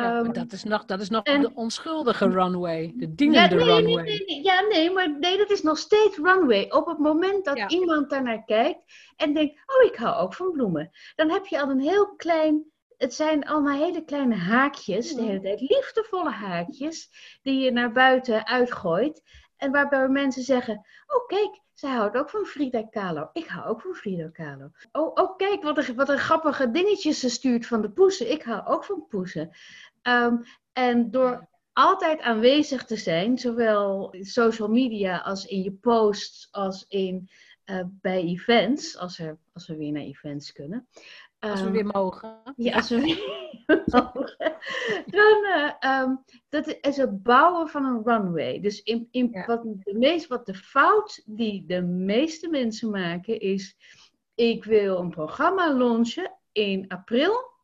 [0.00, 3.54] Ja, Ehm, dat is nog, dat is nog en- de onschuldige runway, de ja, dienende
[3.54, 4.04] nee, nee, runway.
[4.04, 6.70] nee, nee, ja, nee, maar nee, dat is nog steeds runway.
[6.70, 7.68] Op het moment dat Ja.
[7.68, 8.84] iemand daarnaar kijkt
[9.16, 10.90] en denkt, oh, ik hou ook van bloemen.
[11.16, 12.64] Dan heb je al een heel klein,
[12.96, 17.10] het zijn allemaal hele kleine haakjes, de hele tijd liefdevolle haakjes,
[17.42, 19.22] die je naar buiten uitgooit.
[19.56, 23.28] En waarbij mensen zeggen, oh kijk, zij houdt ook van Frida Kahlo.
[23.32, 24.70] Ik hou ook van Frida Kahlo.
[24.92, 28.30] Oh, oh kijk, wat een, wat een grappige dingetjes ze stuurt van de poesen.
[28.30, 29.50] Ik hou ook van poesen.
[30.02, 30.36] Ehm,
[30.72, 36.84] en door altijd aanwezig te zijn, zowel in social media als in je posts, als
[36.88, 37.28] in,
[37.64, 40.88] eh, bij events, als, er, als we weer naar events kunnen.
[41.38, 42.40] Als we Ehm, weer mogen.
[42.56, 43.00] ja, als we
[43.66, 44.36] weer mogen.
[45.06, 46.14] Dan eh, ehm,
[46.48, 48.60] dat is het bouwen van een runway.
[48.60, 49.46] Dus in, in, Ja.
[49.46, 53.76] wat, de meest, wat de fout die de meeste mensen maken is:
[54.34, 57.56] ik wil een programma launchen in april.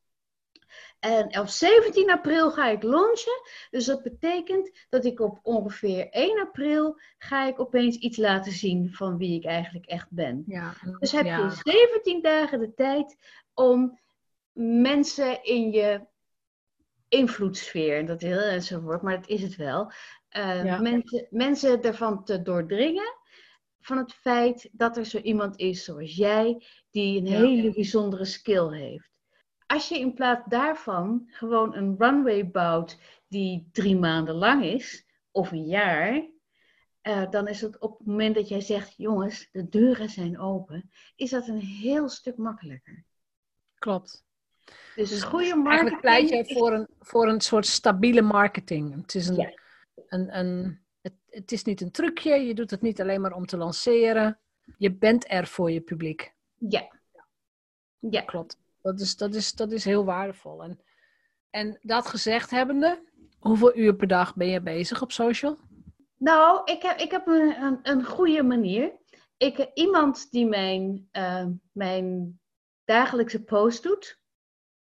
[1.04, 3.42] En op 17 april ga ik launchen.
[3.70, 8.92] Dus dat betekent dat ik op ongeveer 1 april ga ik opeens iets laten zien
[8.92, 10.42] van wie ik eigenlijk echt ben.
[10.46, 11.38] Ja, Dus heb ja.
[11.38, 13.16] je 17 dagen de tijd
[13.54, 13.98] om
[14.52, 16.00] mensen in je
[17.08, 19.92] invloedssfeer, en dat is heel woord, maar dat is het wel,
[20.28, 20.80] eh, Ja.
[20.80, 23.14] mensen, mensen ervan te doordringen
[23.80, 28.68] van het feit dat er zo iemand is zoals jij, die een hele bijzondere skill
[28.68, 29.12] heeft.
[29.74, 35.50] Als je in plaats daarvan gewoon een runway bouwt die drie maanden lang is, of
[35.52, 36.28] een jaar,
[37.00, 40.90] eh, dan is het op het moment dat jij zegt, jongens, de deuren zijn open,
[41.16, 43.04] is dat een heel stuk makkelijker.
[43.78, 44.24] Klopt.
[44.94, 46.00] Dus, Dus goede Eigenlijk marketing.
[46.00, 48.94] pleit jij voor een, voor een soort stabiele marketing.
[49.00, 49.52] Het is, een, Ja.
[50.06, 53.46] een, een, het, het is niet een trucje, je doet het niet alleen maar om
[53.46, 54.38] te lanceren.
[54.78, 56.34] Je bent er voor je publiek.
[56.58, 56.88] Ja.
[57.98, 58.20] Ja.
[58.20, 58.62] Klopt.
[58.84, 60.62] Dat is, dat is, dat is heel waardevol.
[60.62, 60.80] En,
[61.50, 63.02] en dat gezegd hebbende,
[63.38, 65.58] hoeveel uur per dag ben je bezig op social?
[66.16, 68.92] Nou, ik heb, ik heb een, een, een goede manier.
[69.36, 72.40] ik, iemand die mijn, uh, mijn
[72.84, 74.18] dagelijkse post doet.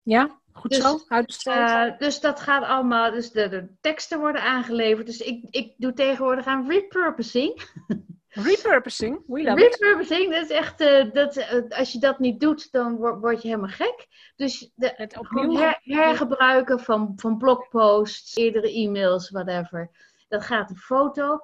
[0.02, 1.50] Ja, goed Dus, zo.
[1.50, 5.06] Uh, dus dat gaat allemaal, dus de, de teksten worden aangeleverd.
[5.06, 7.62] Dus ik, ik doe tegenwoordig aan repurposing.
[8.42, 9.76] Repurposing, we love it.
[9.76, 13.42] Repurposing, dat is echt, uh, dat, uh, als je dat niet doet, dan word, word
[13.42, 14.06] je helemaal gek.
[14.36, 15.56] Dus de, Het opnieuw.
[15.56, 19.90] her- hergebruiken van, van blogposts, eerdere e-mails, whatever.
[20.28, 21.38] Dat gaat een foto.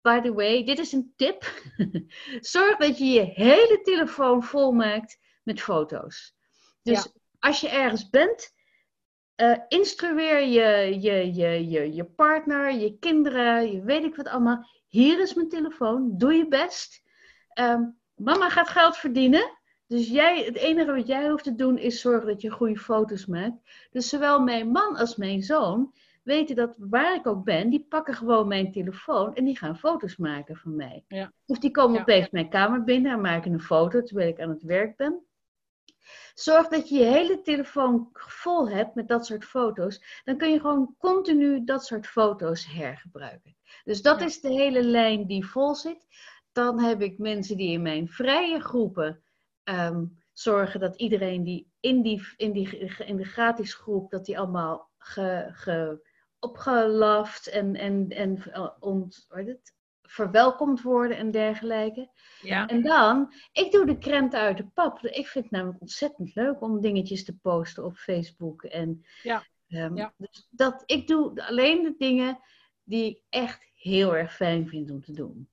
[0.00, 1.44] By the way, dit is een tip.
[2.40, 6.34] Zorg dat je je hele telefoon volmaakt met foto's.
[6.82, 8.52] Dus als je ergens bent,
[9.42, 14.66] eh, instrueer je, je, je, je, je partner, je kinderen, je weet ik wat allemaal.
[14.86, 17.02] Hier is mijn telefoon, doe je best.
[17.48, 17.82] Ehm,
[18.14, 19.58] mama gaat geld verdienen.
[19.86, 23.26] Dus jij, het enige wat jij hoeft te doen is zorgen dat je goede foto's
[23.26, 23.88] maakt.
[23.90, 28.14] Dus zowel mijn man als mijn zoon weten dat waar ik ook ben, die pakken
[28.14, 31.04] gewoon mijn telefoon en die gaan foto's maken van mij.
[31.08, 31.32] Ja.
[31.46, 32.00] Of die komen Ja.
[32.00, 35.26] opeens mijn kamer binnen en maken een foto terwijl ik aan het werk ben.
[36.34, 40.20] Zorg dat je je hele telefoon vol hebt met dat soort foto's.
[40.24, 43.56] Dan kun je gewoon continu dat soort foto's hergebruiken.
[43.84, 44.24] Dus dat Ja.
[44.26, 46.06] is de hele lijn die vol zit.
[46.52, 49.22] Dan heb ik mensen die in mijn vrije groepen
[49.64, 52.68] ehm, zorgen dat iedereen die in, die, in, die
[53.06, 59.26] in de gratis groep, dat die allemaal ge, ge, opgelaft en, en, en eh, ont,
[59.28, 59.74] het?
[60.12, 62.10] Verwelkomd worden en dergelijke.
[62.40, 62.66] Ja.
[62.66, 64.98] En dan, ik doe de krent uit de pap.
[65.06, 68.62] Ik vind het namelijk ontzettend leuk om dingetjes te posten op Facebook.
[68.62, 69.44] En, Ja.
[69.68, 70.12] ehm, Ja.
[70.16, 72.38] Dus dat, ik doe alleen de dingen
[72.84, 75.48] die ik echt heel erg fijn vind om te doen.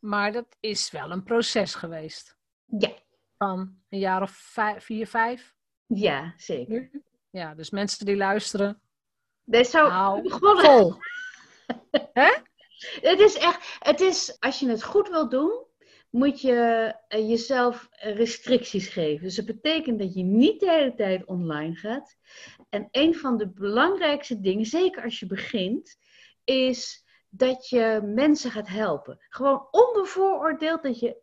[0.00, 2.36] Maar dat is wel een proces geweest.
[2.78, 2.92] Ja,
[3.36, 5.54] Van een jaar of vijf, vier, vijf.
[5.86, 6.90] ja zeker.
[7.30, 8.80] Ja, dus mensen die luisteren.
[9.44, 10.64] Dat is zo begonnen.
[10.64, 10.94] vol.
[13.00, 15.64] Het is echt, het is, als je het goed wil doen,
[16.10, 19.22] moet je eh, jezelf restricties geven.
[19.22, 22.16] Dus dat betekent dat je niet de hele tijd online gaat.
[22.68, 25.98] En een van de belangrijkste dingen, zeker als je begint,
[26.44, 29.26] is dat je mensen gaat helpen.
[29.28, 31.22] Gewoon onbevooroordeeld dat je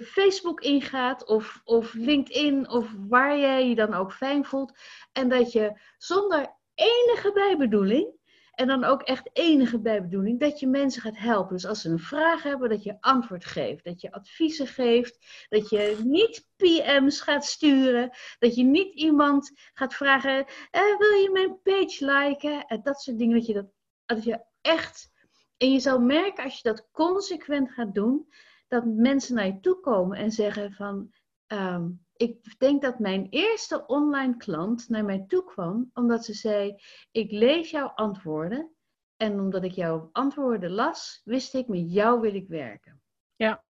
[0.00, 4.78] Facebook ingaat of, of LinkedIn of waar jij je dan ook fijn voelt.
[5.12, 8.20] En dat je zonder enige bijbedoeling
[8.52, 11.54] en dan ook echt enige bijbedoeling dat je mensen gaat helpen.
[11.54, 13.84] Dus als ze een vraag hebben, dat je antwoord geeft.
[13.84, 15.46] Dat je adviezen geeft.
[15.48, 18.10] Dat je niet PM's gaat sturen.
[18.38, 22.66] Dat je niet iemand gaat vragen: eh, Wil je mijn page liken?
[22.66, 23.36] En dat soort dingen.
[23.36, 23.66] Dat je, dat,
[24.04, 25.10] dat je echt.
[25.56, 28.32] En je zal merken als je dat consequent gaat doen,
[28.68, 31.12] dat mensen naar je toe komen en zeggen: van.
[31.46, 31.88] ehm,
[32.22, 37.30] ik denk dat mijn eerste online klant naar mij toe kwam omdat ze zei: Ik
[37.30, 38.70] lees jouw antwoorden.
[39.16, 43.00] En omdat ik jouw antwoorden las, wist ik met jou wil ik werken.
[43.36, 43.64] Ja.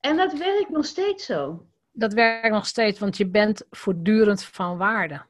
[0.00, 1.66] En dat werkt nog steeds zo.
[1.92, 5.22] Dat werkt nog steeds, want je bent voortdurend van waarde.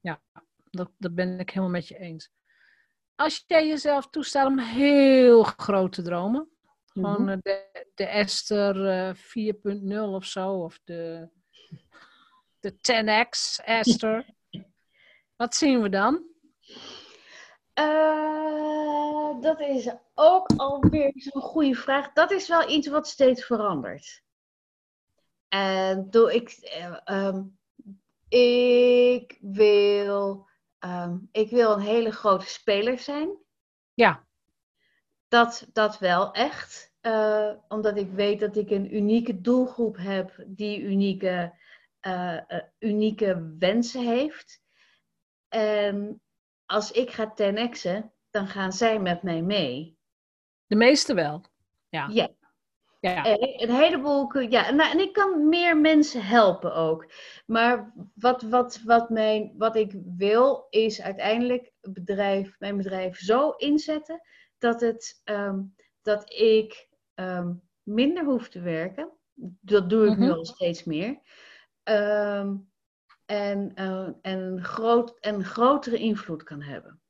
[0.00, 0.20] Ja,
[0.70, 2.30] Dat, dat ben ik helemaal met je eens.
[3.14, 6.48] Als jij jezelf toestaat om heel groot te dromen,
[6.84, 7.28] gewoon Mhm.
[7.28, 11.28] eh, de, de Esther eh, 4.0 of zo, of de,
[12.60, 14.26] de 10x Esther.
[15.36, 16.24] Wat zien we dan?
[17.72, 22.12] Eh, dat is ook alweer zo'n goede vraag.
[22.12, 24.22] Dat is wel iets wat steeds verandert.
[25.48, 27.42] En door ik, eh, ehm,
[28.28, 33.36] ik wil, ehm, ik wil een hele grote speler zijn.
[33.94, 34.26] Ja,
[35.28, 36.89] Dat, dat wel echt.
[37.00, 41.54] Eh, omdat ik weet dat ik een unieke doelgroep heb die unieke,
[42.00, 44.62] eh, eh, unieke wensen heeft.
[45.48, 46.22] En
[46.66, 49.98] als ik ga 10x'en, dan gaan zij met mij mee.
[50.66, 51.44] de meeste wel.
[51.88, 52.08] Ja.
[52.08, 52.28] Ja.
[53.00, 53.24] ja.
[53.24, 54.38] En een heleboel.
[54.38, 57.12] Ja, nou, en ik kan meer mensen helpen ook.
[57.46, 64.20] Maar wat, wat, wat, mijn, wat ik wil, is uiteindelijk bedrijf, mijn bedrijf zo inzetten
[64.58, 65.62] dat, het, ehm,
[66.02, 66.88] dat ik
[67.20, 67.52] ehm,
[67.82, 69.08] minder hoef te werken.
[69.60, 70.34] Dat doe ik nu Mhm.
[70.34, 71.18] al steeds meer.
[71.82, 72.56] Ehm,
[73.26, 77.00] en, eh, en, een groot, en grotere invloed kan hebben.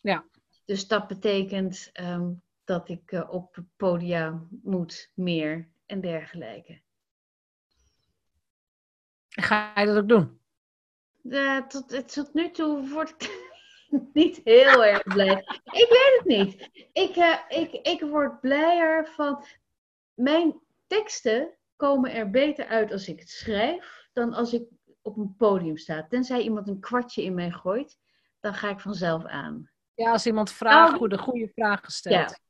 [0.00, 0.24] Ja.
[0.64, 2.32] Dus dat betekent ehm,
[2.64, 6.80] dat ik eh, op podia moet, meer en dergelijke.
[9.28, 10.38] Ga je dat ook doen?
[11.30, 13.43] Eh, tot, tot nu toe word ik
[14.12, 15.38] niet heel erg blij.
[15.64, 16.68] Ik weet het niet.
[16.92, 19.44] Ik, eh, ik, ik word blijer van.
[20.14, 24.68] Mijn teksten komen er beter uit als ik het schrijf dan als ik
[25.02, 26.06] op een podium sta.
[26.08, 27.98] Tenzij iemand een kwartje in mij gooit,
[28.40, 29.70] dan ga ik vanzelf aan.
[29.94, 32.30] Ja, als iemand vraagt, Nou, goede, goede vragen stelt.
[32.30, 32.42] Ja.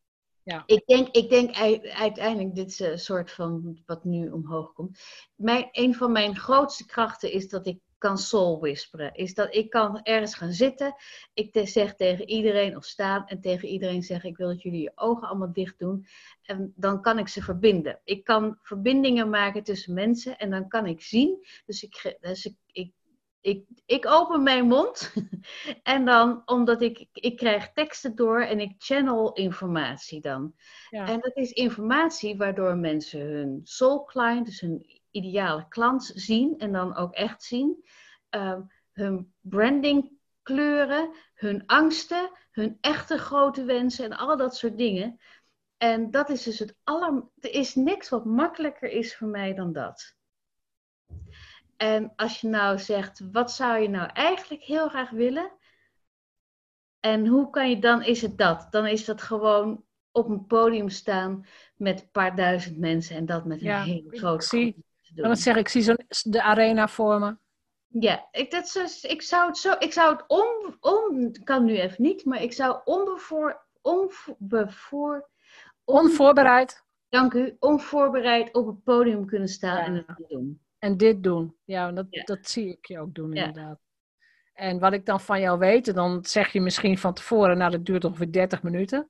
[0.45, 0.63] Ja.
[0.67, 4.99] Ik denk, ik denk ui- uiteindelijk, dit is een soort van wat nu omhoog komt.
[5.35, 9.15] Mijn, een van mijn grootste krachten is dat ik kan soul whisperen.
[9.15, 10.95] Is dat ik kan ergens gaan zitten.
[11.35, 14.93] Ik zeg tegen iedereen of staan en tegen iedereen zeggen: Ik wil dat jullie je
[14.95, 16.07] ogen allemaal dicht doen.
[16.43, 18.01] En dan kan ik ze verbinden.
[18.05, 21.47] Ik kan verbindingen maken tussen mensen en dan kan ik zien.
[21.67, 22.93] Dus ik, dus ik, ik,
[23.41, 25.13] ik, ik open mijn mond.
[25.83, 30.55] en dan, omdat ik, ik krijg teksten door en ik channel informatie dan.
[30.91, 31.07] Ja.
[31.07, 36.73] En dat is informatie waardoor mensen hun soul client, dus hun ideale klant zien en
[36.73, 37.85] dan ook echt zien.
[38.29, 38.61] Ehm,
[38.93, 45.21] hun branding kleuren, hun angsten, hun echte grote wensen en al dat soort dingen.
[45.77, 47.25] En dat is dus het aller.
[47.41, 50.17] Er is niks wat makkelijker is voor mij dan dat.
[51.77, 55.53] En als je nou zegt, wat zou je nou eigenlijk heel graag willen?
[57.01, 58.67] En hoe kan je dan, is het dat?
[58.71, 61.47] Dan is dat gewoon op een podium staan
[61.77, 64.75] met een paar duizend mensen en dat met een Ja, hele grote
[65.15, 65.25] doen.
[65.27, 67.37] Dan zeg ik, zie zo'n de arena voor me.
[68.01, 71.65] Ja, ik, dat is, dus- ik zou het zo, ik zou het on, on, kan
[71.65, 75.29] nu even niet, maar ik zou onbevoor, onbevoor,
[75.85, 76.85] on, Onvoorbereid.
[77.09, 79.85] dank u, onvoorbereid op het podium kunnen staan Ja.
[79.85, 80.61] en het doen.
[80.79, 81.57] En dit doen.
[81.65, 82.23] Ja, dat, Ja.
[82.25, 83.45] dat zie ik je ook doen Ja.
[83.45, 83.79] inderdaad.
[84.53, 87.85] En wat ik dan van jou weet, dan zeg je misschien van tevoren, nou dat
[87.87, 89.09] duurt ongeveer 30 minuten.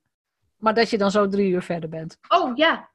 [0.57, 2.19] Maar dat je dan zo drie uur verder bent.
[2.29, 2.91] Oh ja.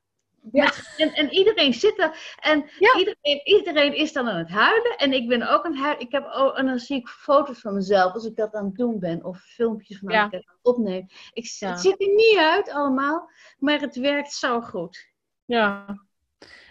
[0.51, 0.63] Ja.
[0.63, 2.35] Met- en, en iedereen zit er.
[2.41, 2.97] En Ja.
[2.97, 4.97] iedereen, iedereen is dan aan het huilen.
[4.97, 6.05] En ik ben ook aan het huilen.
[6.05, 8.75] Ik heb ook, en dan zie ik foto's van mezelf als ik dat aan het
[8.75, 9.23] doen ben.
[9.23, 10.25] Of filmpjes van Ja.
[10.25, 11.05] ik dat opneem.
[11.33, 11.69] Ik, Ja.
[11.69, 13.29] Het ziet er niet uit allemaal.
[13.57, 15.07] Maar het werkt zo goed.
[15.45, 15.85] Ja.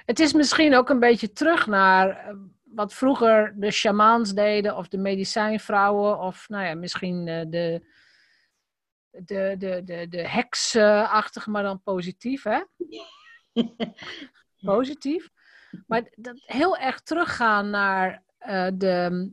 [0.04, 4.88] Het is misschien ook een beetje terug naar eh, wat vroeger de shamaans deden, of
[4.88, 7.82] de medicijnvrouwen, of nou ja, misschien eh, de,
[9.10, 12.60] de, de, de, de heksachtige, maar dan positief, hè?
[14.64, 15.28] Positief.
[15.86, 19.30] Maar dat heel erg teruggaan naar eh, de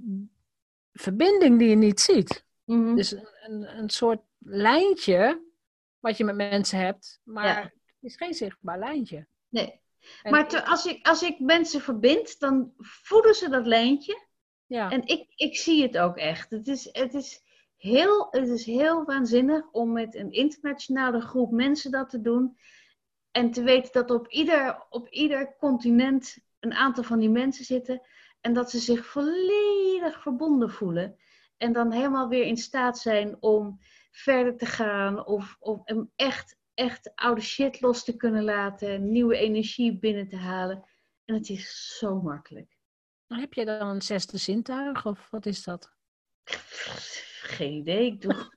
[0.94, 2.46] verbinding die je niet ziet.
[2.64, 2.96] Mhm.
[2.96, 5.44] Dus een, een, een soort lijntje
[6.00, 7.62] wat je met mensen hebt, maar Ja.
[7.62, 9.28] het is geen zichtbaar lijntje.
[9.50, 9.82] Nee.
[10.24, 14.28] En Maar te- als, ik, als ik mensen verbind, dan voelen ze dat lijntje.
[14.66, 14.90] ja.
[14.92, 16.50] En ik, ik zie het ook echt.
[16.52, 17.42] Het is, het, is
[17.78, 22.58] heel, het is heel waanzinnig om met een internationale groep mensen dat te doen.
[23.36, 28.02] En te weten dat op ieder, op ieder continent een aantal van die mensen zitten.
[28.42, 31.18] En dat ze zich volledig verbonden voelen.
[31.58, 33.80] En dan helemaal weer in staat zijn om
[34.12, 35.26] verder te gaan.
[35.26, 39.12] Of, of om echt, echt oude shit los te kunnen laten.
[39.12, 40.86] Nieuwe energie binnen te halen.
[41.26, 42.78] En het is zo makkelijk.
[43.28, 45.94] Heb je dan een zesde zintuig of wat is dat?
[47.42, 48.06] Geen idee.
[48.06, 48.55] Ik doe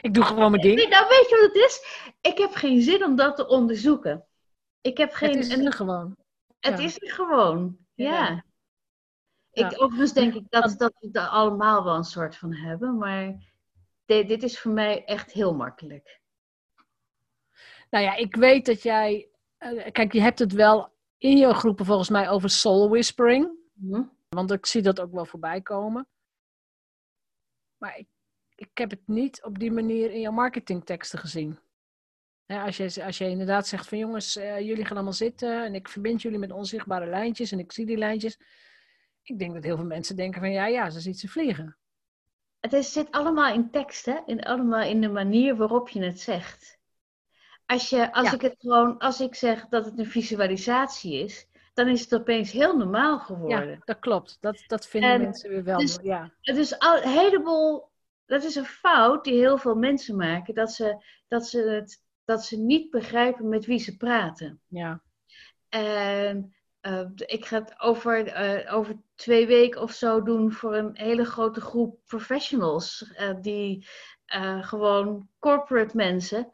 [0.00, 0.76] Ik doe gewoon mijn ding.
[0.76, 2.06] Nee, nou weet je wat het is?
[2.20, 4.26] Ik heb geen zin om dat te onderzoeken.
[4.80, 5.28] Ik heb geen.
[5.28, 6.16] Het is er gewoon.
[6.60, 6.84] het ja.
[6.84, 7.76] is er gewoon.
[7.94, 8.10] Ja.
[8.10, 8.44] Ja.
[9.52, 13.34] Ik, overigens denk ik dat, dat we dat allemaal wel een soort van hebben, maar
[14.04, 16.20] dit, dit is voor mij echt heel makkelijk.
[17.90, 19.28] Nou ja, ik weet dat jij.
[19.58, 23.50] eh, kijk, je hebt het wel in je groepen volgens mij over soul whispering.
[23.80, 24.02] Hm?
[24.28, 26.06] Want ik zie dat ook wel voorbij komen.
[27.76, 28.06] Maar ik,
[28.62, 31.58] ik heb het niet op die manier in jouw marketingteksten gezien.
[32.46, 35.88] Als, je, als je inderdaad zegt van jongens, eh, jullie gaan allemaal zitten en ik
[35.88, 38.38] verbind jullie met onzichtbare lijntjes en ik zie die lijntjes.
[39.22, 41.76] Ik denk dat heel veel mensen denken van ja, ja, ze ziet ze vliegen.
[42.60, 44.18] Het is, zit allemaal in tekst, hè?
[44.26, 46.78] In, allemaal in de manier waarop je het zegt.
[47.66, 48.34] Als, je, als Ja.
[48.34, 52.50] ik het gewoon, als ik zeg dat het een visualisatie is, dan is het opeens
[52.50, 53.68] heel normaal geworden.
[53.70, 54.36] Ja, dat klopt.
[54.40, 55.78] Dat, dat vinden En mensen weer wel.
[55.78, 56.32] dus- ja.
[56.40, 57.90] Het is al, een heleboel.
[58.32, 60.54] Dat is een fout die heel veel mensen maken.
[60.54, 64.60] Dat ze, dat ze, het, dat ze niet begrijpen met wie ze praten.
[64.68, 65.02] Ja.
[65.68, 70.90] En eh, ik ga het over, eh, over twee weken of zo doen voor een
[70.92, 73.12] hele grote groep professionals.
[73.14, 73.86] eh, die
[74.60, 76.52] gewoon corporate mensen.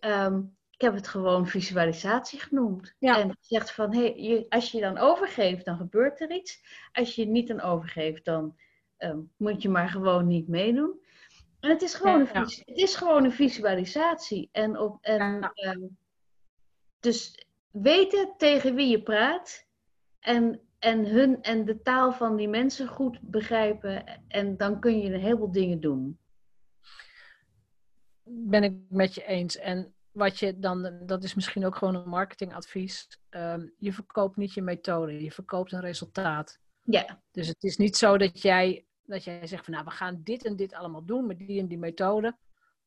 [0.00, 2.94] Ehm, ik heb het gewoon visualisatie genoemd.
[2.98, 3.18] Ja.
[3.18, 6.60] En zegt van, hey, je, als je je dan overgeeft, dan gebeurt er iets.
[6.92, 8.56] Als je je niet dan overgeeft, dan
[8.96, 11.06] ehm, moet je maar gewoon niet meedoen.
[11.60, 14.48] En het is gewoon, een, vis- het is gewoon een visualisatie.
[14.52, 15.80] En op, en, ehm,
[17.00, 19.66] dus weten tegen wie je praat
[20.20, 24.22] en, en hun en de taal van die mensen goed begrijpen.
[24.28, 26.18] En dan kun je een heleboel dingen doen.
[28.30, 29.56] ben ik met je eens.
[29.56, 33.08] En wat je dan, dat is misschien ook gewoon een marketingadvies.
[33.28, 36.58] Ehm, je verkoopt niet je methode, je verkoopt een resultaat.
[36.82, 40.20] Ja, Dus het is niet zo dat jij, dat jij zegt van nou, we gaan
[40.22, 42.36] dit en dit allemaal doen met die en die methode.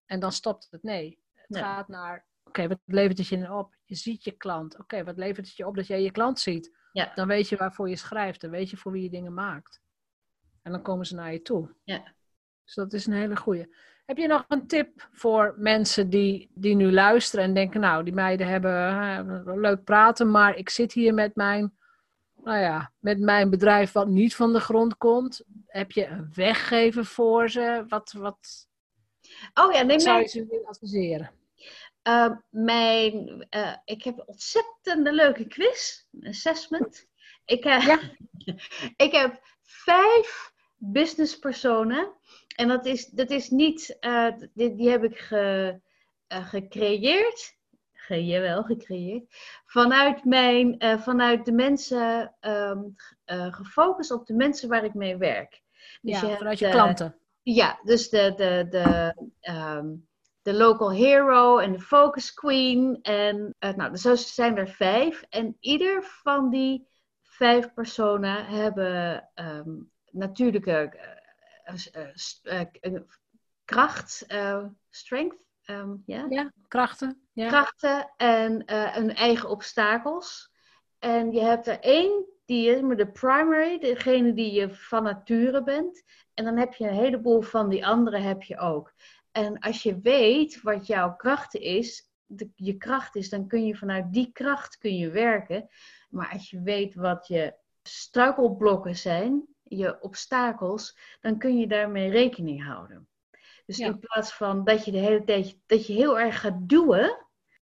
[0.06, 0.84] En dan stopt het.
[0.84, 1.64] Nee, het Nee.
[1.64, 3.76] gaat naar Oké, wat levert het je op?
[3.86, 4.80] Je ziet je klant.
[4.80, 6.76] Oké, wat levert het je op dat jij je klant ziet?
[6.92, 7.12] Ja.
[7.16, 8.42] Dan weet je waarvoor je schrijft.
[8.42, 9.82] Dan weet je voor wie je dingen maakt.
[10.62, 11.76] En dan komen ze naar je toe.
[11.84, 12.14] Ja.
[12.64, 13.76] Dus dat is een hele goeie.
[14.06, 18.14] Heb je nog een tip voor mensen die, die nu luisteren en denken, nou, die
[18.14, 19.24] meiden hebben hè,
[19.56, 21.78] leuk praten, maar ik zit hier met mijn,
[22.44, 25.44] nou ja, met mijn bedrijf wat niet van de grond komt.
[25.68, 27.84] Heb je een weggever voor ze?
[27.88, 28.68] Wat, wat
[29.54, 31.32] Oh ja, nee, zou je ze willen adviseren?
[32.02, 37.08] eh, mijn, eh, ik heb een ontzettend leuke quiz, een assessment.
[37.46, 38.00] Ik, eh, Ja.
[39.06, 42.14] ik heb vijf businesspersonen.
[42.56, 45.80] En dat is, dat is niet, eh, die, die heb ik ge,
[46.28, 47.60] eh, gecreëerd.
[48.12, 49.24] Ge, jawel, gecreëerd.
[49.66, 52.80] Vanuit, mijn, eh, vanuit de mensen, ehm,
[53.26, 55.62] eh, gefocust op de mensen waar ik mee werk.
[56.02, 57.16] Dus ja, je vanuit hebt, je eh, klanten.
[57.42, 59.88] Ja, dus de, de, de, ehm,
[60.42, 63.00] de local hero en de focus queen.
[63.02, 65.24] En uh, nou, zo zijn er vijf.
[65.30, 66.88] En ieder van die
[67.22, 70.94] vijf personen hebben um, natuurlijke
[71.66, 73.02] uh, uh,
[73.66, 74.26] kracht,
[74.90, 75.50] strength.
[75.66, 76.32] Um, yeah?
[76.32, 77.22] Ja, krachten.
[77.34, 77.48] Ja.
[77.48, 80.52] Krachten en hun eigen obstakels.
[81.00, 86.04] En je hebt er één die is de primary, degene die je van nature bent.
[86.34, 88.94] En dan heb je een heleboel van die andere heb je ook.
[89.32, 93.76] En als je weet wat jouw kracht is, de, je kracht is, dan kun je
[93.76, 95.70] vanuit die kracht kun je werken.
[96.10, 97.54] Maar als je weet wat je
[97.84, 103.08] struikelblokken zijn, je obstakels, dan kun je daarmee rekening houden.
[103.66, 103.86] Dus ja.
[103.86, 107.28] in plaats van dat je de hele tijd dat je heel erg gaat duwen,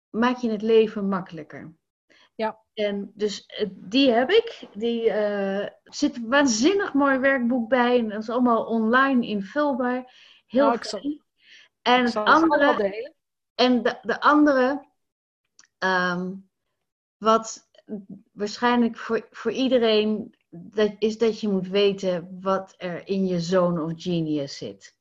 [0.09, 1.75] maak je het leven makkelijker.
[2.35, 2.59] Ja.
[2.73, 4.67] En dus die heb ik.
[4.73, 7.97] Die uh, zit een waanzinnig mooi werkboek bij.
[7.97, 10.13] En dat is allemaal online invulbaar.
[10.45, 11.23] Heel nou, fijn.
[11.81, 13.13] En het andere.
[13.55, 14.87] En de, de andere.
[15.79, 16.49] Um,
[17.17, 17.69] wat
[18.31, 20.35] waarschijnlijk voor, voor iedereen.
[20.49, 24.97] Dat, is dat je moet weten wat er in je zone of genius zit.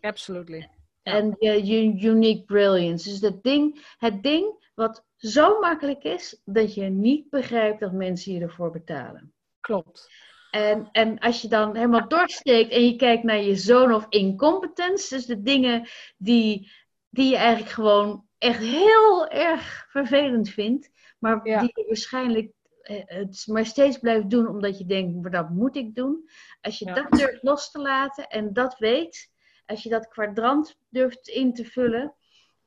[0.00, 0.68] Absolutely.
[1.02, 3.08] En je, je unique brilliance.
[3.08, 8.32] Dus dat ding, het ding wat zo makkelijk is dat je niet begrijpt dat mensen
[8.32, 9.32] je ervoor betalen.
[9.60, 10.10] Klopt.
[10.50, 15.14] En, en als je dan helemaal doorsteekt en je kijkt naar je zone of incompetence,
[15.14, 16.70] dus de dingen die,
[17.08, 21.60] die je eigenlijk gewoon echt heel erg vervelend vindt, maar Ja.
[21.60, 25.76] die je waarschijnlijk eh, het maar steeds blijft doen omdat je denkt, maar dat moet
[25.76, 26.28] ik doen.
[26.60, 26.94] Als je Ja.
[26.94, 29.30] dat durft los te laten en dat weet,
[29.68, 32.14] als je dat kwadrant durft in te vullen,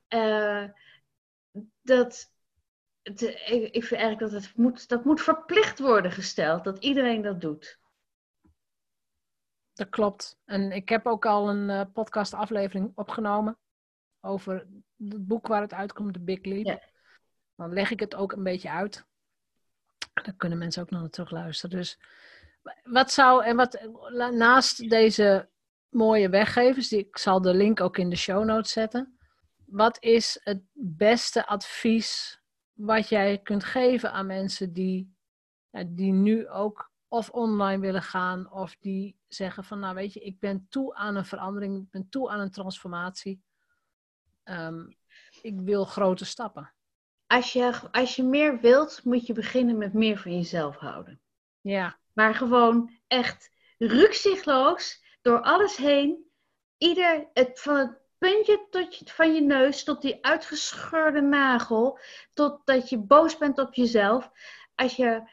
[0.08, 0.66] eh,
[1.82, 2.32] dat,
[3.02, 7.22] het, ik, ik vind eigenlijk dat het moet, dat moet verplicht worden gesteld, dat iedereen
[7.22, 7.80] dat doet.
[9.74, 10.40] Dat klopt.
[10.46, 13.58] En ik heb ook al een eh, podcastaflevering opgenomen
[14.20, 14.54] over
[14.98, 16.66] het boek waar het uitkomt, The Big Leap.
[16.66, 16.82] Ja.
[17.56, 19.06] Dan leg ik het ook een beetje uit.
[20.14, 21.78] Dan kunnen mensen ook nog naar terug luisteren.
[21.78, 22.00] Dus
[22.84, 23.88] wat zou, en wat
[24.32, 25.50] naast deze
[25.92, 29.18] mooie weggevers, die, ik zal de link ook in de show notes zetten.
[29.66, 32.42] Wat is het beste advies
[32.74, 35.16] wat jij kunt geven aan mensen die,
[35.88, 40.40] die nu ook of online willen gaan, of die zeggen van, nou weet je, ik
[40.40, 43.44] ben toe aan een verandering, ik ben toe aan een transformatie.
[44.44, 44.86] Ehm,
[45.42, 46.74] ik wil grote stappen.
[47.28, 51.22] Als je, als je meer wilt, moet je beginnen met meer van jezelf houden.
[51.62, 56.30] Ja, Maar gewoon echt rukzichtloos door alles heen.
[56.78, 62.00] Ieder, het, van het puntje tot je, van je neus tot die uitgescheurde nagel.
[62.34, 64.32] Totdat je boos bent op jezelf.
[64.76, 65.30] Als je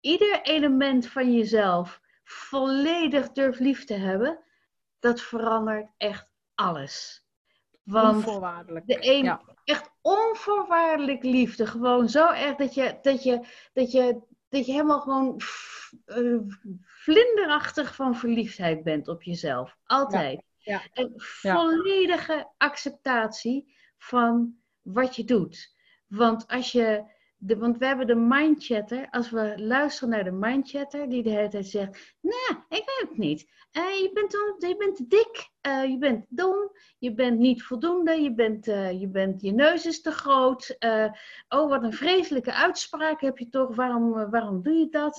[0.00, 4.38] ieder element van jezelf volledig durft lief te hebben.
[4.98, 7.24] Dat verandert echt alles.
[7.82, 8.86] Want onvoorwaardelijk.
[8.86, 9.40] de een, Ja.
[9.64, 11.66] echt onvoorwaardelijk liefde.
[11.66, 15.40] Gewoon zo erg dat je, dat je, dat je, dat je helemaal gewoon
[16.04, 16.38] eh,
[16.82, 19.76] vlinderachtig van verliefdheid bent op jezelf.
[19.84, 20.42] Altijd.
[20.58, 20.82] ja.
[20.92, 25.74] En volledige acceptatie van wat je doet.
[26.06, 27.20] Want als je.
[27.44, 29.08] De, want we hebben de mindchatter.
[29.10, 33.18] Als we luisteren naar de mindchatter, die de hele tijd zegt: Nee, ik weet het
[33.18, 33.50] niet.
[33.70, 34.32] Eh, je, bent,
[34.68, 39.00] je bent te dik, eh, je bent dom, je bent niet voldoende, je, bent, eh,
[39.00, 40.76] je, bent, je neus is te groot.
[41.48, 45.16] oh, wat een vreselijke uitspraak heb je toch, waarom, waarom doe je dat?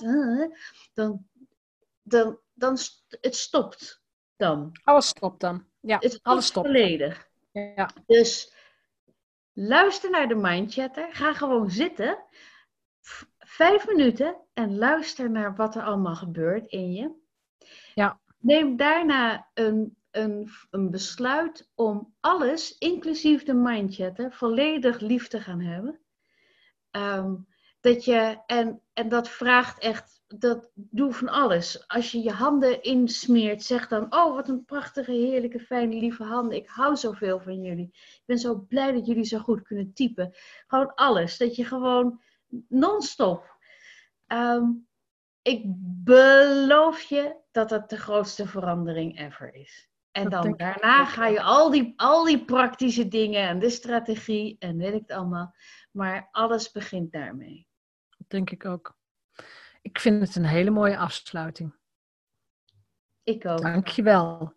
[0.94, 1.26] Dan,
[2.02, 4.02] dan, dan st- het stopt
[4.36, 4.70] dan.
[4.84, 5.64] Alles stopt dan.
[5.80, 6.66] Ja, Het alles stopt.
[6.66, 7.28] volledig.
[7.52, 8.53] Ja, Dus
[9.54, 11.14] luister naar de mindchatter.
[11.14, 12.24] Ga gewoon zitten.
[13.38, 17.10] Vijf minuten en luister naar wat er allemaal gebeurt in je.
[17.94, 18.20] Ja.
[18.38, 25.60] Neem daarna een, een, een besluit om alles, inclusief de mindchatter, volledig lief te gaan
[25.60, 26.00] hebben.
[26.90, 27.34] Ehm,
[27.80, 31.88] dat je, en, en dat vraagt echt, dat doe van alles.
[31.88, 36.56] Als je je handen insmeert, zeg dan, oh wat een prachtige, heerlijke, fijne, lieve handen.
[36.56, 37.88] Ik hou zoveel van jullie.
[37.92, 40.34] Ik ben zo blij dat jullie zo goed kunnen typen.
[40.66, 41.36] Gewoon alles.
[41.36, 42.20] Dat je gewoon
[42.68, 43.56] non-stop.
[44.26, 44.64] Ehm,
[45.42, 45.62] ik
[46.04, 49.88] beloof je dat dat de grootste verandering ever is.
[50.10, 54.76] En dan daarna ga je al die, al die praktische dingen en de strategie en
[54.76, 55.54] weet ik het allemaal.
[55.90, 57.66] Maar alles begint daarmee.
[58.08, 58.96] Dat denk ik ook.
[59.84, 61.74] Ik vind het een hele mooie afsluiting.
[63.22, 63.62] Ik ook.
[63.62, 64.52] Dankjewel.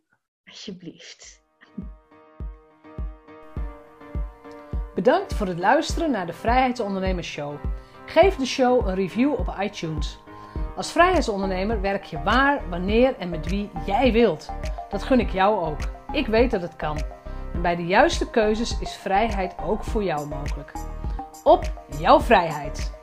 [0.45, 1.43] Alsjeblieft.
[4.95, 7.63] Bedankt voor het luisteren naar de Vrijheidsondernemers Show.
[8.05, 10.19] Geef de show een review op iTunes.
[10.75, 14.49] Als vrijheidsondernemer werk je waar, wanneer en met wie jij wilt.
[14.89, 15.79] Dat gun ik jou ook.
[16.11, 16.97] Ik weet dat het kan.
[17.53, 20.71] En bij de juiste keuzes is vrijheid ook voor jou mogelijk.
[21.43, 22.96] Op jouw vrijheid!